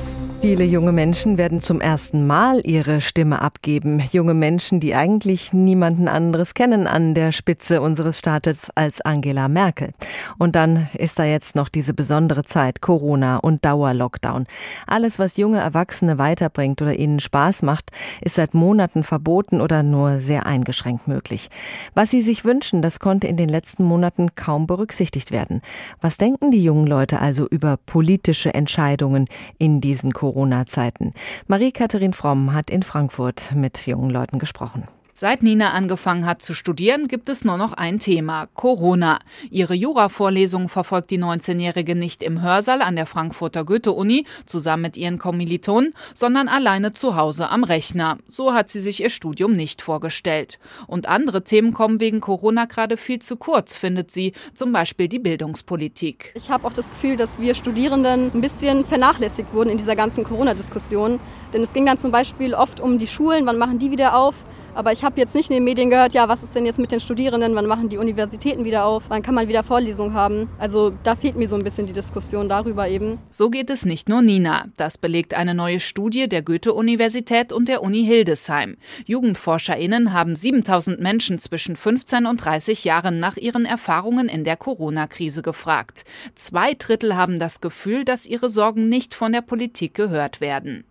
Viele 0.41 0.63
junge 0.63 0.91
Menschen 0.91 1.37
werden 1.37 1.61
zum 1.61 1.81
ersten 1.81 2.25
Mal 2.25 2.61
ihre 2.65 2.99
Stimme 2.99 3.43
abgeben. 3.43 4.01
Junge 4.11 4.33
Menschen, 4.33 4.79
die 4.79 4.95
eigentlich 4.95 5.53
niemanden 5.53 6.07
anderes 6.07 6.55
kennen 6.55 6.87
an 6.87 7.13
der 7.13 7.31
Spitze 7.31 7.79
unseres 7.79 8.17
Staates 8.17 8.71
als 8.73 9.01
Angela 9.01 9.47
Merkel. 9.47 9.91
Und 10.39 10.55
dann 10.55 10.89
ist 10.95 11.19
da 11.19 11.25
jetzt 11.25 11.55
noch 11.55 11.69
diese 11.69 11.93
besondere 11.93 12.41
Zeit, 12.43 12.81
Corona 12.81 13.37
und 13.37 13.63
Dauerlockdown. 13.63 14.47
Alles, 14.87 15.19
was 15.19 15.37
junge 15.37 15.59
Erwachsene 15.59 16.17
weiterbringt 16.17 16.81
oder 16.81 16.95
ihnen 16.95 17.19
Spaß 17.19 17.61
macht, 17.61 17.91
ist 18.21 18.33
seit 18.33 18.55
Monaten 18.55 19.03
verboten 19.03 19.61
oder 19.61 19.83
nur 19.83 20.17
sehr 20.17 20.47
eingeschränkt 20.47 21.07
möglich. 21.07 21.51
Was 21.93 22.09
sie 22.09 22.23
sich 22.23 22.45
wünschen, 22.45 22.81
das 22.81 22.99
konnte 22.99 23.27
in 23.27 23.37
den 23.37 23.49
letzten 23.49 23.83
Monaten 23.83 24.33
kaum 24.35 24.65
berücksichtigt 24.65 25.29
werden. 25.29 25.61
Was 26.01 26.17
denken 26.17 26.49
die 26.49 26.63
jungen 26.63 26.87
Leute 26.87 27.19
also 27.19 27.47
über 27.47 27.77
politische 27.77 28.55
Entscheidungen 28.55 29.27
in 29.59 29.81
diesen 29.81 30.11
Corona 30.13 30.30
Corona-Zeiten. 30.31 31.13
Marie-Katharin 31.47 32.13
Fromm 32.13 32.53
hat 32.53 32.69
in 32.69 32.83
Frankfurt 32.83 33.51
mit 33.53 33.85
jungen 33.85 34.09
Leuten 34.09 34.39
gesprochen. 34.39 34.87
Seit 35.13 35.43
Nina 35.43 35.71
angefangen 35.71 36.25
hat 36.25 36.41
zu 36.41 36.53
studieren, 36.53 37.07
gibt 37.07 37.29
es 37.29 37.43
nur 37.43 37.57
noch 37.57 37.73
ein 37.73 37.99
Thema, 37.99 38.47
Corona. 38.53 39.19
Ihre 39.49 39.73
Jura-Vorlesung 39.73 40.69
verfolgt 40.69 41.11
die 41.11 41.19
19-Jährige 41.19 41.95
nicht 41.95 42.23
im 42.23 42.41
Hörsaal 42.41 42.81
an 42.81 42.95
der 42.95 43.05
Frankfurter 43.05 43.65
Goethe-Uni 43.65 44.25
zusammen 44.45 44.83
mit 44.83 44.97
ihren 44.97 45.19
Kommilitonen, 45.19 45.93
sondern 46.13 46.47
alleine 46.47 46.93
zu 46.93 47.15
Hause 47.15 47.49
am 47.49 47.63
Rechner. 47.63 48.17
So 48.27 48.53
hat 48.53 48.69
sie 48.69 48.79
sich 48.79 49.01
ihr 49.01 49.09
Studium 49.09 49.55
nicht 49.55 49.81
vorgestellt. 49.81 50.59
Und 50.87 51.07
andere 51.07 51.43
Themen 51.43 51.73
kommen 51.73 51.99
wegen 51.99 52.21
Corona 52.21 52.65
gerade 52.65 52.97
viel 52.97 53.19
zu 53.19 53.35
kurz, 53.35 53.75
findet 53.75 54.11
sie, 54.11 54.33
zum 54.53 54.71
Beispiel 54.71 55.07
die 55.07 55.19
Bildungspolitik. 55.19 56.31
Ich 56.35 56.49
habe 56.49 56.65
auch 56.65 56.73
das 56.73 56.89
Gefühl, 56.89 57.17
dass 57.17 57.39
wir 57.39 57.53
Studierenden 57.53 58.31
ein 58.33 58.41
bisschen 58.41 58.85
vernachlässigt 58.85 59.53
wurden 59.53 59.69
in 59.69 59.77
dieser 59.77 59.95
ganzen 59.95 60.23
Corona-Diskussion. 60.23 61.19
Denn 61.53 61.63
es 61.63 61.73
ging 61.73 61.85
dann 61.85 61.97
zum 61.97 62.11
Beispiel 62.11 62.53
oft 62.53 62.79
um 62.79 62.97
die 62.97 63.07
Schulen, 63.07 63.45
wann 63.45 63.57
machen 63.57 63.77
die 63.77 63.91
wieder 63.91 64.15
auf? 64.15 64.45
Aber 64.73 64.91
ich 64.91 65.03
habe 65.03 65.19
jetzt 65.19 65.35
nicht 65.35 65.49
in 65.49 65.55
den 65.55 65.63
Medien 65.63 65.89
gehört, 65.89 66.13
ja, 66.13 66.29
was 66.29 66.43
ist 66.43 66.55
denn 66.55 66.65
jetzt 66.65 66.79
mit 66.79 66.91
den 66.91 66.99
Studierenden, 66.99 67.55
wann 67.55 67.65
machen 67.65 67.89
die 67.89 67.97
Universitäten 67.97 68.63
wieder 68.63 68.85
auf, 68.85 69.03
wann 69.09 69.21
kann 69.21 69.35
man 69.35 69.47
wieder 69.47 69.63
Vorlesungen 69.63 70.13
haben. 70.13 70.47
Also 70.59 70.93
da 71.03 71.15
fehlt 71.15 71.35
mir 71.35 71.47
so 71.47 71.55
ein 71.55 71.63
bisschen 71.63 71.87
die 71.87 71.93
Diskussion 71.93 72.47
darüber 72.47 72.87
eben. 72.87 73.19
So 73.29 73.49
geht 73.49 73.69
es 73.69 73.85
nicht 73.85 74.07
nur 74.07 74.21
Nina. 74.21 74.65
Das 74.77 74.97
belegt 74.97 75.33
eine 75.33 75.53
neue 75.53 75.79
Studie 75.79 76.29
der 76.29 76.41
Goethe-Universität 76.41 77.51
und 77.51 77.67
der 77.67 77.83
Uni 77.83 78.05
Hildesheim. 78.05 78.77
JugendforscherInnen 79.05 80.13
haben 80.13 80.35
7000 80.35 81.01
Menschen 81.01 81.39
zwischen 81.39 81.75
15 81.75 82.25
und 82.25 82.37
30 82.37 82.85
Jahren 82.85 83.19
nach 83.19 83.37
ihren 83.37 83.65
Erfahrungen 83.65 84.29
in 84.29 84.43
der 84.43 84.55
Corona-Krise 84.55 85.41
gefragt. 85.41 86.05
Zwei 86.35 86.73
Drittel 86.73 87.15
haben 87.15 87.39
das 87.39 87.59
Gefühl, 87.59 88.05
dass 88.05 88.25
ihre 88.25 88.49
Sorgen 88.49 88.87
nicht 88.87 89.13
von 89.15 89.33
der 89.33 89.41
Politik 89.41 89.93
gehört 89.93 90.41
werden. 90.41 90.85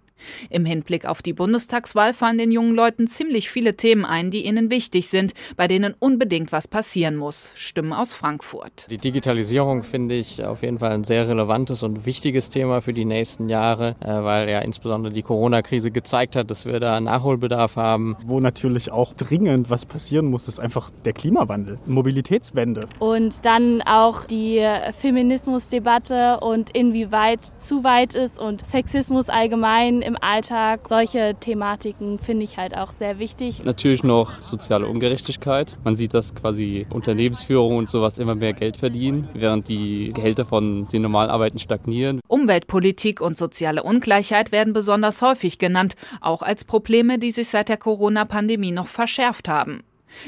Im 0.48 0.64
Hinblick 0.64 1.06
auf 1.06 1.22
die 1.22 1.32
Bundestagswahl 1.32 2.14
fallen 2.14 2.38
den 2.38 2.50
jungen 2.50 2.74
Leuten 2.74 3.06
ziemlich 3.06 3.50
viele 3.50 3.76
Themen 3.76 4.04
ein, 4.04 4.30
die 4.30 4.46
ihnen 4.46 4.70
wichtig 4.70 5.08
sind, 5.08 5.32
bei 5.56 5.68
denen 5.68 5.94
unbedingt 5.98 6.52
was 6.52 6.68
passieren 6.68 7.16
muss. 7.16 7.52
Stimmen 7.54 7.92
aus 7.92 8.12
Frankfurt. 8.12 8.86
Die 8.90 8.98
Digitalisierung 8.98 9.82
finde 9.82 10.14
ich 10.14 10.44
auf 10.44 10.62
jeden 10.62 10.78
Fall 10.78 10.92
ein 10.92 11.04
sehr 11.04 11.28
relevantes 11.28 11.82
und 11.82 12.06
wichtiges 12.06 12.48
Thema 12.48 12.80
für 12.80 12.92
die 12.92 13.04
nächsten 13.04 13.48
Jahre, 13.48 13.96
äh, 14.00 14.08
weil 14.08 14.48
ja 14.48 14.60
insbesondere 14.60 15.12
die 15.12 15.22
Corona-Krise 15.22 15.90
gezeigt 15.90 16.36
hat, 16.36 16.50
dass 16.50 16.66
wir 16.66 16.80
da 16.80 17.00
Nachholbedarf 17.00 17.76
haben. 17.76 18.16
Wo 18.24 18.40
natürlich 18.40 18.90
auch 18.90 19.14
dringend 19.14 19.70
was 19.70 19.86
passieren 19.86 20.26
muss, 20.26 20.48
ist 20.48 20.60
einfach 20.60 20.90
der 21.04 21.12
Klimawandel, 21.12 21.78
Mobilitätswende. 21.86 22.88
Und 22.98 23.44
dann 23.44 23.82
auch 23.82 24.24
die 24.24 24.66
Feminismusdebatte 24.98 26.40
und 26.40 26.70
inwieweit 26.70 27.40
zu 27.58 27.84
weit 27.84 28.14
ist 28.14 28.38
und 28.38 28.66
Sexismus 28.66 29.28
allgemein 29.28 30.02
im 30.10 30.16
Alltag. 30.20 30.88
Solche 30.88 31.36
Thematiken 31.38 32.18
finde 32.18 32.44
ich 32.44 32.56
halt 32.56 32.76
auch 32.76 32.90
sehr 32.90 33.18
wichtig. 33.18 33.62
Natürlich 33.64 34.02
noch 34.02 34.42
soziale 34.42 34.86
Ungerechtigkeit. 34.86 35.78
Man 35.84 35.94
sieht, 35.94 36.14
dass 36.14 36.34
quasi 36.34 36.86
Unternehmensführung 36.92 37.76
und 37.76 37.88
sowas 37.88 38.18
immer 38.18 38.34
mehr 38.34 38.52
Geld 38.52 38.76
verdienen, 38.76 39.28
während 39.34 39.68
die 39.68 40.12
Gehälter 40.12 40.44
von 40.44 40.88
den 40.88 41.02
normalen 41.02 41.30
Arbeiten 41.30 41.58
stagnieren. 41.58 42.20
Umweltpolitik 42.26 43.20
und 43.20 43.38
soziale 43.38 43.82
Ungleichheit 43.82 44.50
werden 44.50 44.72
besonders 44.72 45.22
häufig 45.22 45.58
genannt, 45.58 45.94
auch 46.20 46.42
als 46.42 46.64
Probleme, 46.64 47.18
die 47.18 47.30
sich 47.30 47.48
seit 47.48 47.68
der 47.68 47.76
Corona-Pandemie 47.76 48.72
noch 48.72 48.88
verschärft 48.88 49.48
haben. 49.48 49.84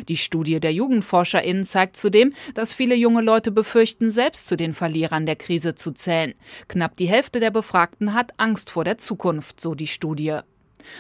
Die 0.09 0.17
Studie 0.17 0.61
der 0.61 0.73
JugendforscherInnen 0.73 1.65
zeigt 1.65 1.97
zudem, 1.97 2.33
dass 2.55 2.73
viele 2.73 2.95
junge 2.95 3.23
Leute 3.23 3.51
befürchten, 3.51 4.11
selbst 4.11 4.47
zu 4.47 4.57
den 4.57 4.75
Verlierern 4.75 5.27
der 5.27 5.37
Krise 5.37 5.75
zu 5.75 5.93
zählen. 5.93 6.35
Knapp 6.69 6.97
die 6.97 7.09
Hälfte 7.09 7.41
der 7.41 7.51
Befragten 7.51 8.15
hat 8.15 8.33
Angst 8.39 8.71
vor 8.71 8.85
der 8.85 8.99
Zukunft, 8.99 9.61
so 9.61 9.75
die 9.75 9.87
Studie. 9.87 10.39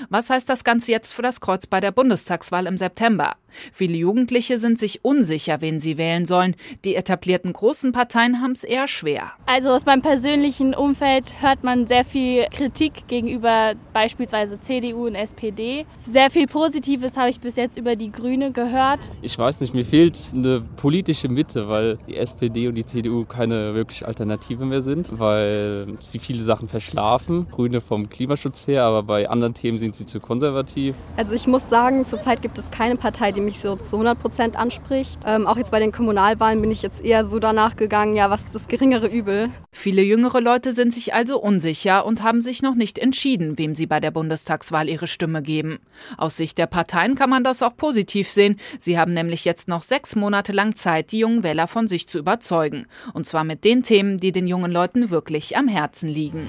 Was 0.09 0.31
heißt 0.31 0.49
das 0.49 0.65
Ganze 0.65 0.93
jetzt 0.93 1.13
für 1.13 1.23
das 1.23 1.41
Kreuz 1.41 1.67
bei 1.67 1.81
der 1.81 1.93
Bundestagswahl 1.93 2.67
im 2.67 2.77
September? 2.77 3.37
Viele 3.73 3.97
Jugendliche 3.97 4.59
sind 4.59 4.79
sich 4.79 5.05
unsicher, 5.05 5.61
wen 5.61 5.81
sie 5.81 5.99
wählen 5.99 6.27
sollen. 6.27 6.57
Die 6.85 6.95
etablierten 6.95 7.53
großen 7.53 7.93
Parteien 7.93 8.41
haben 8.41 8.53
es 8.53 8.65
eher 8.65 8.89
schwer. 8.89 9.33
Also 9.47 9.71
aus 9.71 9.85
meinem 9.85 10.03
persönlichen 10.03 10.75
Umfeld 10.75 11.41
hört 11.41 11.63
man 11.65 11.87
sehr 11.87 12.05
viel 12.05 12.47
Kritik 12.51 13.07
gegenüber 13.09 13.75
beispielsweise 13.93 14.61
CDU 14.61 15.07
und 15.07 15.15
SPD. 15.15 15.87
Sehr 16.01 16.31
viel 16.31 16.47
Positives 16.47 17.17
habe 17.17 17.31
ich 17.31 17.41
bis 17.41 17.57
jetzt 17.57 17.77
über 17.77 17.97
die 17.97 18.11
Grüne 18.11 18.53
gehört. 18.53 19.11
Ich 19.21 19.39
weiß 19.39 19.61
nicht, 19.61 19.75
mir 19.75 19.85
fehlt 19.85 20.19
eine 20.35 20.61
politische 20.77 21.29
Mitte, 21.29 21.69
weil 21.69 21.99
die 22.07 22.17
SPD 22.17 22.69
und 22.69 22.75
die 22.75 22.87
CDU 22.87 23.25
keine 23.25 23.75
wirklich 23.75 24.07
Alternative 24.07 24.65
mehr 24.65 24.83
sind, 24.83 25.19
weil 25.19 25.87
sie 26.01 26.19
viele 26.19 26.43
Sachen 26.43 26.69
verschlafen. 26.69 27.47
Grüne 27.51 27.81
vom 27.81 28.09
Klimaschutz 28.09 28.67
her, 28.67 28.85
aber 28.85 29.03
bei 29.03 29.29
anderen 29.29 29.55
Themen 29.73 29.79
sind 29.79 29.97
sie 29.97 30.07
zu 30.07 30.21
konservativ. 30.21 30.97
Also 31.17 31.33
ich 31.33 31.47
muss 31.47 31.69
sagen, 31.69 32.05
zurzeit 32.05 32.43
gibt 32.43 32.59
es 32.59 32.71
keine 32.71 32.97
Partei, 32.97 33.33
die 33.33 33.41
mich 33.41 33.59
so 33.61 33.77
zu 33.77 33.97
100 33.97 34.19
Prozent 34.19 34.57
anspricht. 34.57 35.21
Ähm, 35.27 35.47
auch 35.47 35.57
jetzt 35.57 35.71
bei 35.71 35.81
den 35.81 35.93
Kommunalwahlen 35.93 36.61
bin 36.61 36.71
ich 36.71 36.83
jetzt 36.83 37.03
eher 37.03 37.25
so 37.25 37.39
danach 37.39 37.77
gegangen, 37.77 38.15
ja, 38.15 38.29
was 38.31 38.47
ist 38.47 38.55
das 38.55 38.69
geringere 38.69 39.07
Übel? 39.07 39.51
Viele 39.73 40.03
jüngere 40.03 40.41
Leute 40.41 40.73
sind 40.73 40.93
sich 40.93 41.15
also 41.15 41.41
unsicher 41.41 42.05
und 42.05 42.23
haben 42.23 42.43
sich 42.43 42.63
noch 42.63 42.75
nicht 42.75 42.99
entschieden, 42.99 43.57
wem 43.57 43.75
sie 43.75 43.87
bei 43.87 44.01
der 44.01 44.11
Bundestagswahl 44.11 44.89
ihre 44.89 45.07
Stimme 45.07 45.43
geben. 45.43 45.79
Aus 46.19 46.37
Sicht 46.37 46.59
der 46.59 46.67
Parteien 46.67 47.15
kann 47.15 47.31
man 47.31 47.45
das 47.45 47.63
auch 47.63 47.77
positiv 47.77 48.31
sehen. 48.31 48.59
Sie 48.79 48.99
haben 48.99 49.15
nämlich 49.15 49.45
jetzt 49.45 49.69
noch 49.69 49.83
sechs 49.83 50.17
Monate 50.17 50.53
lang 50.53 50.77
Zeit, 50.77 51.13
die 51.13 51.21
jungen 51.21 51.43
Wähler 51.43 51.69
von 51.69 51.89
sich 51.89 52.07
zu 52.09 52.19
überzeugen. 52.19 52.87
Und 53.15 53.27
zwar 53.27 53.45
mit 53.45 53.65
den 53.65 53.83
Themen, 53.83 54.19
die 54.19 54.33
den 54.33 54.47
jungen 54.47 54.71
Leuten 54.71 55.11
wirklich 55.11 55.57
am 55.57 55.69
Herzen 55.69 56.09
liegen. 56.09 56.49